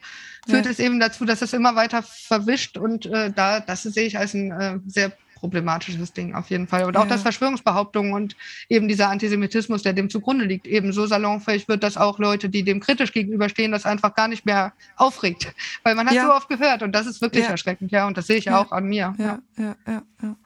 [0.48, 0.70] führt ja.
[0.70, 4.34] es eben dazu, dass es immer weiter verwischt und äh, da, das sehe ich als
[4.34, 5.12] ein äh, sehr
[5.44, 6.84] problematisches Ding auf jeden Fall.
[6.84, 7.10] Und auch, ja.
[7.10, 8.34] dass Verschwörungsbehauptungen und
[8.70, 12.62] eben dieser Antisemitismus, der dem zugrunde liegt, eben so salonfähig wird, dass auch Leute, die
[12.62, 15.54] dem kritisch gegenüberstehen, das einfach gar nicht mehr aufregt.
[15.82, 16.24] Weil man hat ja.
[16.24, 17.50] so oft gehört und das ist wirklich ja.
[17.50, 18.06] erschreckend, ja.
[18.06, 19.14] Und das sehe ich auch an mir.
[19.18, 20.02] Ja, ja, ja.
[20.22, 20.36] ja.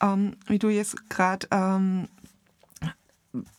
[0.00, 2.06] Ähm, wie du jetzt gerade ähm,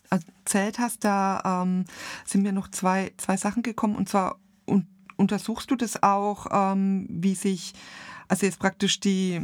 [0.08, 1.84] erzählt hast, da ähm,
[2.24, 4.86] sind mir noch zwei, zwei Sachen gekommen und zwar und
[5.18, 7.74] untersuchst du das auch, ähm, wie sich
[8.28, 9.40] also jetzt praktisch die,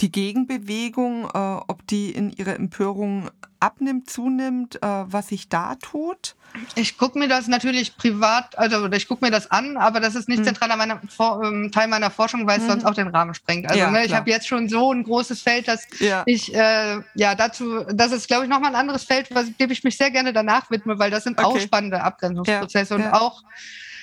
[0.00, 6.36] die Gegenbewegung, äh, ob die in ihrer Empörung abnimmt, zunimmt, äh, was sich da tut?
[6.74, 10.28] Ich gucke mir das natürlich privat, also ich gucke mir das an, aber das ist
[10.28, 10.44] nicht mhm.
[10.44, 11.00] zentraler meiner,
[11.42, 12.68] ähm, Teil meiner Forschung, weil es mhm.
[12.68, 13.66] sonst auch den Rahmen sprengt.
[13.66, 16.22] Also ja, ne, ich habe jetzt schon so ein großes Feld, dass ja.
[16.26, 19.84] ich äh, ja dazu, das ist glaube ich nochmal ein anderes Feld, was, dem ich
[19.84, 21.46] mich sehr gerne danach widme, weil das sind okay.
[21.46, 23.42] auch spannende Abgrenzungsprozesse ja, und auch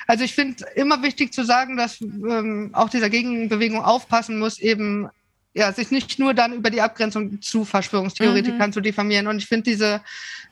[0.07, 5.09] also ich finde immer wichtig zu sagen, dass ähm, auch dieser Gegenbewegung aufpassen muss, eben
[5.55, 8.73] ja, sich nicht nur dann über die Abgrenzung zu Verschwörungstheoretikern mhm.
[8.73, 9.27] zu diffamieren.
[9.27, 10.01] Und ich finde diese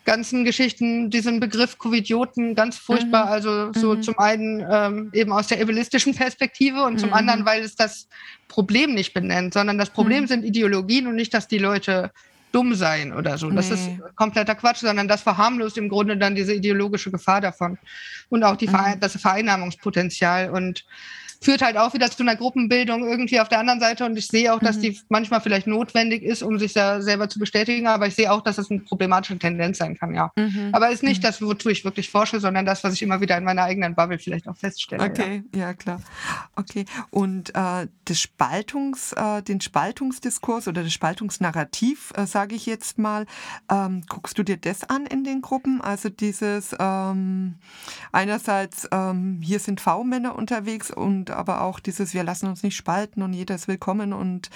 [0.06, 3.26] ganzen Geschichten, diesen Begriff Covidioten ganz furchtbar.
[3.26, 3.32] Mhm.
[3.32, 4.04] Also so mhm.
[4.04, 7.16] zum einen ähm, eben aus der evilistischen Perspektive und zum mhm.
[7.16, 8.08] anderen, weil es das
[8.48, 10.28] Problem nicht benennt, sondern das Problem mhm.
[10.28, 12.12] sind Ideologien und nicht, dass die Leute
[12.52, 13.50] dumm seien oder so.
[13.50, 13.76] Das nee.
[13.76, 17.78] ist kompletter Quatsch, sondern das verharmlost im Grunde dann diese ideologische Gefahr davon
[18.30, 20.50] und auch die Verein das Vereinnahmungspotenzial.
[20.50, 20.86] Und
[21.44, 24.06] führt halt auch wieder zu einer Gruppenbildung irgendwie auf der anderen Seite.
[24.06, 24.82] Und ich sehe auch, dass mhm.
[24.82, 27.88] die manchmal vielleicht notwendig ist, um sich da selber zu bestätigen.
[27.88, 30.32] Aber ich sehe auch, dass es eine problematische Tendenz sein kann, ja.
[30.36, 30.70] Mhm.
[30.72, 31.28] Aber ist nicht mhm.
[31.28, 34.20] das, wozu ich wirklich forsche, sondern das, was ich immer wieder in meiner eigenen Bubble
[34.20, 35.04] vielleicht auch feststelle.
[35.04, 36.02] Okay, ja, ja klar.
[36.56, 36.86] Okay.
[37.10, 43.26] Und äh, das Spaltungs, äh, den Spaltungsdiskurs oder das Spaltungsnarrativ, äh, sage ich jetzt mal,
[43.72, 45.82] ähm, guckst du dir das an in den Gruppen?
[45.82, 47.56] Also dieses ähm,
[48.12, 53.22] einerseits, ähm, hier sind V-Männer unterwegs und aber auch dieses, wir lassen uns nicht spalten
[53.22, 54.50] und jeder ist willkommen und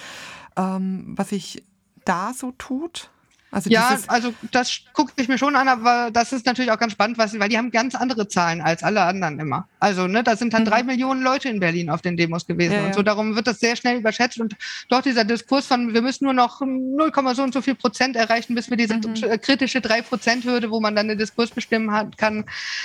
[0.56, 1.64] ähm, was sich
[2.04, 3.10] da so tut?
[3.52, 6.92] Also ja, also das gucke ich mir schon an, aber das ist natürlich auch ganz
[6.92, 9.68] spannend, was, weil die haben ganz andere Zahlen als alle anderen immer.
[9.78, 10.66] Also, ne, da sind dann mhm.
[10.66, 13.02] drei Millionen Leute in Berlin auf den Demos gewesen ja, und so.
[13.02, 14.56] Darum wird das sehr schnell überschätzt und
[14.88, 18.54] doch dieser Diskurs von, wir müssen nur noch 0, so und so viel Prozent erreichen,
[18.54, 19.40] bis wir diese mhm.
[19.40, 22.44] kritische 3-Prozent-Hürde, wo man dann den Diskurs bestimmen hat, kann,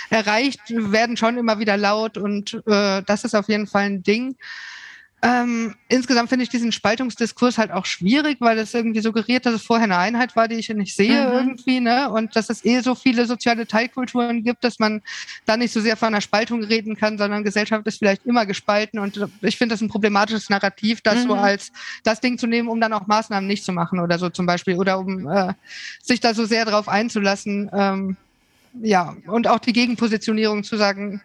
[0.09, 4.35] erreicht, werden schon immer wieder laut und äh, das ist auf jeden Fall ein Ding.
[5.23, 9.61] Ähm, insgesamt finde ich diesen Spaltungsdiskurs halt auch schwierig, weil es irgendwie suggeriert, dass es
[9.61, 11.33] vorher eine Einheit war, die ich nicht sehe mhm.
[11.33, 12.09] irgendwie, ne?
[12.09, 15.03] Und dass es eh so viele soziale Teilkulturen gibt, dass man
[15.45, 18.97] da nicht so sehr von einer Spaltung reden kann, sondern Gesellschaft ist vielleicht immer gespalten.
[18.97, 21.27] Und ich finde das ein problematisches Narrativ, das mhm.
[21.27, 21.71] so als
[22.03, 24.75] das Ding zu nehmen, um dann auch Maßnahmen nicht zu machen oder so zum Beispiel,
[24.75, 25.53] oder um äh,
[26.01, 27.69] sich da so sehr drauf einzulassen.
[27.71, 28.17] Ähm,
[28.81, 31.21] ja, und auch die Gegenpositionierung zu sagen,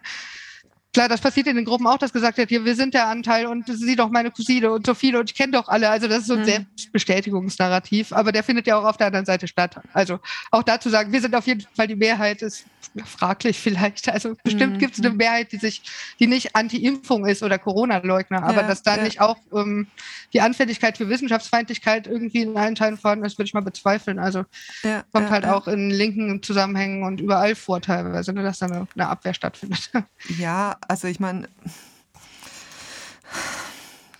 [0.97, 3.45] Klar, das passiert in den Gruppen auch, dass gesagt wird, hier, wir sind der Anteil
[3.45, 5.91] und sie doch meine Cousine und so viele und ich kenne doch alle.
[5.91, 6.45] Also das ist so ein mhm.
[6.45, 9.79] Selbstbestätigungsnarrativ, aber der findet ja auch auf der anderen Seite statt.
[9.93, 10.17] Also
[10.49, 12.65] auch dazu sagen, wir sind auf jeden Fall die Mehrheit, ist
[13.05, 14.09] fraglich vielleicht.
[14.09, 14.79] Also bestimmt mhm.
[14.79, 15.83] gibt es eine Mehrheit, die sich,
[16.19, 19.03] die nicht Anti-Impfung ist oder Corona-Leugner, aber ja, dass da ja.
[19.03, 19.87] nicht auch ähm,
[20.33, 24.17] die Anfälligkeit für Wissenschaftsfeindlichkeit irgendwie in allen Teilen vorhanden ist, würde ich mal bezweifeln.
[24.17, 24.45] Also
[24.83, 28.87] ja, kommt halt auch in linken Zusammenhängen und überall vor teilweise, ne, dass da eine,
[28.95, 29.91] eine Abwehr stattfindet.
[30.39, 31.47] Ja, also ich meine,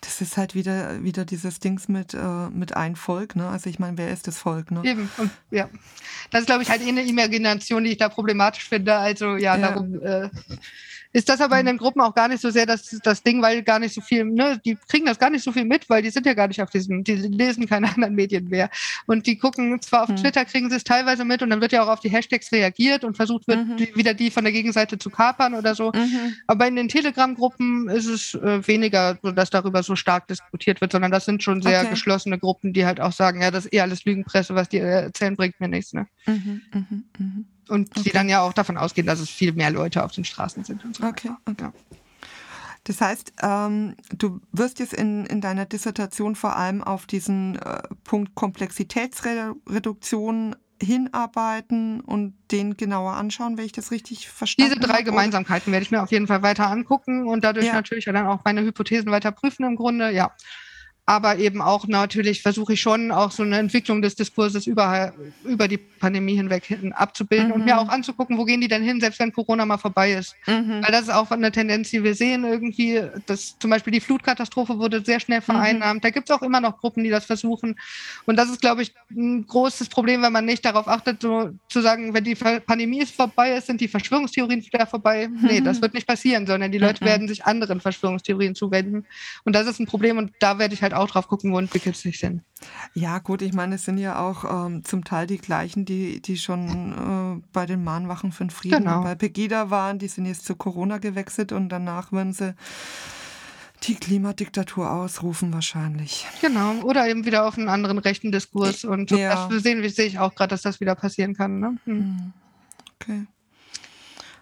[0.02, 3.48] das ist halt wieder, wieder dieses Dings mit, äh, mit ein Volk, ne?
[3.50, 4.82] Also ich meine, wer ist das Volk, ne?
[4.84, 5.70] Eben, und ja.
[6.32, 8.96] Das ist, glaube ich, halt eh eine Imagination, die ich da problematisch finde.
[8.96, 9.58] Also ja, ja.
[9.58, 10.30] darum äh,
[11.14, 13.64] ist das aber in den Gruppen auch gar nicht so sehr das, das Ding, weil
[13.64, 16.10] gar nicht so viel, ne, die kriegen das gar nicht so viel mit, weil die
[16.10, 18.70] sind ja gar nicht auf diesem, die lesen keine anderen Medien mehr.
[19.06, 20.18] Und die gucken zwar auf mhm.
[20.18, 23.04] Twitter, kriegen sie es teilweise mit und dann wird ja auch auf die Hashtags reagiert
[23.04, 23.78] und versucht wird, mhm.
[23.78, 25.92] die, wieder die von der Gegenseite zu kapern oder so.
[25.94, 26.36] Mhm.
[26.48, 30.92] Aber in den Telegram-Gruppen ist es äh, weniger, so, dass darüber so stark diskutiert wird,
[30.92, 31.90] sondern das sind schon sehr okay.
[31.92, 35.36] geschlossene Gruppen, die halt auch sagen, ja, das ist eh alles Lügenpresse, was die erzählen,
[35.36, 35.94] bringt mir nichts.
[35.94, 36.08] Ne?
[36.26, 36.86] Mhm, mh,
[37.18, 37.44] mh.
[37.70, 38.02] Und okay.
[38.04, 40.86] die dann ja auch davon ausgehen, dass es viel mehr Leute auf den Straßen sind.
[40.86, 41.66] Und so okay, okay.
[41.66, 41.74] Ja.
[42.84, 47.82] Das heißt, ähm, du wirst jetzt in, in deiner Dissertation vor allem auf diesen äh,
[48.06, 54.80] Punkt Komplexitätsreduktion hinarbeiten und den genauer anschauen, wenn ich das richtig verstanden habe.
[54.80, 57.74] Diese drei Gemeinsamkeiten werde ich mir auf jeden Fall weiter angucken und dadurch ja.
[57.74, 60.32] natürlich dann auch meine Hypothesen weiter prüfen im Grunde, ja
[61.10, 65.14] aber eben auch natürlich versuche ich schon auch so eine Entwicklung des Diskurses über,
[65.46, 67.54] über die Pandemie hinweg hin abzubilden mhm.
[67.54, 67.80] und mir mhm.
[67.80, 70.36] auch anzugucken, wo gehen die denn hin, selbst wenn Corona mal vorbei ist.
[70.48, 70.82] Mhm.
[70.84, 74.80] Weil das ist auch eine Tendenz, die wir sehen irgendwie, dass zum Beispiel die Flutkatastrophe
[74.80, 75.44] wurde sehr schnell mhm.
[75.44, 76.00] vereinnahmt.
[76.00, 76.02] Mhm.
[76.02, 77.80] Da gibt es auch immer noch Gruppen, die das versuchen.
[78.26, 81.80] Und das ist, glaube ich, ein großes Problem, wenn man nicht darauf achtet, so zu
[81.80, 85.30] sagen, wenn die Pandemie ist vorbei ist, sind die Verschwörungstheorien wieder vorbei.
[85.42, 89.06] Nee, das wird nicht passieren, sondern die Leute werden sich anderen Verschwörungstheorien zuwenden.
[89.46, 91.96] Und das ist ein Problem und da werde ich halt auch drauf gucken, wo entwickelt
[91.96, 92.42] sich denn.
[92.94, 96.38] Ja, gut, ich meine, es sind ja auch ähm, zum Teil die gleichen, die, die
[96.38, 99.04] schon äh, bei den Mahnwachen für den Frieden genau.
[99.04, 102.56] bei Pegida waren, die sind jetzt zu Corona gewechselt und danach werden sie
[103.84, 106.26] die Klimadiktatur ausrufen wahrscheinlich.
[106.42, 108.84] Genau, oder eben wieder auf einen anderen rechten Diskurs.
[108.84, 109.48] Und ja.
[109.48, 111.60] das sehen, sehe ich auch gerade, dass das wieder passieren kann.
[111.60, 111.78] Ne?
[111.86, 111.96] Hm.
[111.96, 112.34] hm.
[113.00, 113.28] Okay.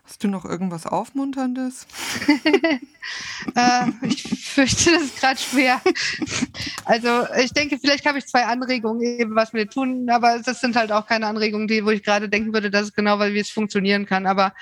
[0.05, 1.87] Hast du noch irgendwas Aufmunterndes?
[3.55, 5.81] äh, ich fürchte, das ist gerade schwer.
[6.85, 10.75] also ich denke, vielleicht habe ich zwei Anregungen, eben was wir tun, aber das sind
[10.75, 13.39] halt auch keine Anregungen, die, wo ich gerade denken würde, das ist genau, weil wie
[13.39, 14.25] es funktionieren kann.
[14.25, 14.53] Aber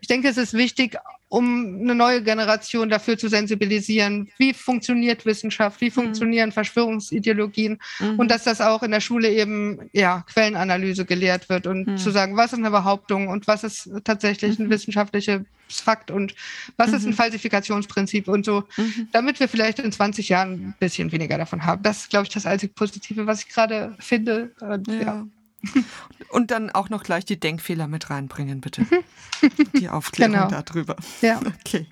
[0.00, 0.96] ich denke, es ist wichtig,
[1.30, 5.92] um eine neue Generation dafür zu sensibilisieren, wie funktioniert Wissenschaft, wie Mhm.
[5.92, 7.78] funktionieren Verschwörungsideologien
[8.18, 11.96] und dass das auch in der Schule eben ja Quellenanalyse gelehrt wird und Mhm.
[11.96, 16.34] zu sagen, was ist eine Behauptung und was ist tatsächlich ein wissenschaftliches Fakt und
[16.76, 19.08] was ist ein Falsifikationsprinzip und so, Mhm.
[19.12, 21.82] damit wir vielleicht in 20 Jahren ein bisschen weniger davon haben.
[21.84, 24.50] Das ist, glaube ich, das einzig Positive, was ich gerade finde.
[24.60, 25.00] Und, ja.
[25.00, 25.26] Ja.
[26.30, 28.86] Und dann auch noch gleich die Denkfehler mit reinbringen, bitte.
[29.76, 30.48] Die Aufklärung Genau.
[30.48, 30.96] darüber.
[31.22, 31.40] Ja.
[31.60, 31.86] Okay,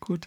[0.00, 0.26] gut.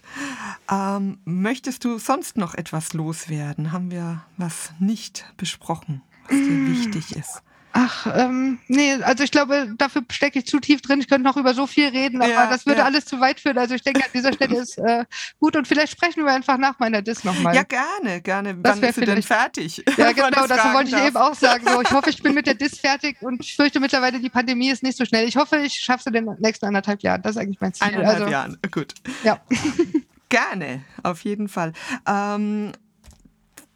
[0.70, 3.72] Ähm, möchtest du sonst noch etwas loswerden?
[3.72, 6.66] Haben wir was nicht besprochen, was dir Mm.
[6.66, 7.42] wichtig ist?
[7.80, 11.00] Ach, ähm, nee, also ich glaube, dafür stecke ich zu tief drin.
[11.00, 12.86] Ich könnte noch über so viel reden, aber Ja, das würde ja.
[12.86, 13.56] alles zu weit führen.
[13.56, 15.04] Also ich denke, an dieser Stelle ist äh,
[15.38, 17.54] gut und vielleicht sprechen wir einfach nach meiner Diss nochmal.
[17.54, 18.56] Ja, gerne, gerne.
[18.56, 19.84] Das Wann wär ist sie denn fertig?
[19.96, 21.06] Ja, genau, das wollte ich darf.
[21.06, 21.64] eben auch sagen.
[21.68, 24.70] So, ich hoffe, ich bin mit der Diss fertig und ich fürchte mittlerweile, die Pandemie
[24.70, 25.28] ist nicht so schnell.
[25.28, 27.22] Ich hoffe, ich schaffe es in den nächsten anderthalb Jahren.
[27.22, 27.86] Das ist eigentlich mein Ziel.
[27.86, 28.94] Eineinhalb also, Jahren, gut.
[29.22, 29.40] Ja.
[30.28, 31.72] Gerne, auf jeden Fall.
[32.06, 32.72] Ähm,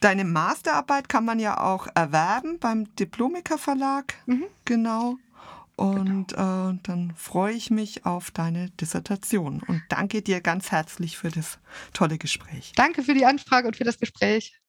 [0.04, 4.14] deine Masterarbeit kann man ja auch erwerben beim Diplomiker Verlag.
[4.26, 4.44] Mhm.
[4.64, 5.16] Genau.
[5.76, 11.30] Und äh, dann freue ich mich auf deine Dissertation und danke dir ganz herzlich für
[11.30, 11.58] das
[11.94, 12.72] tolle Gespräch.
[12.76, 14.61] Danke für die Anfrage und für das Gespräch.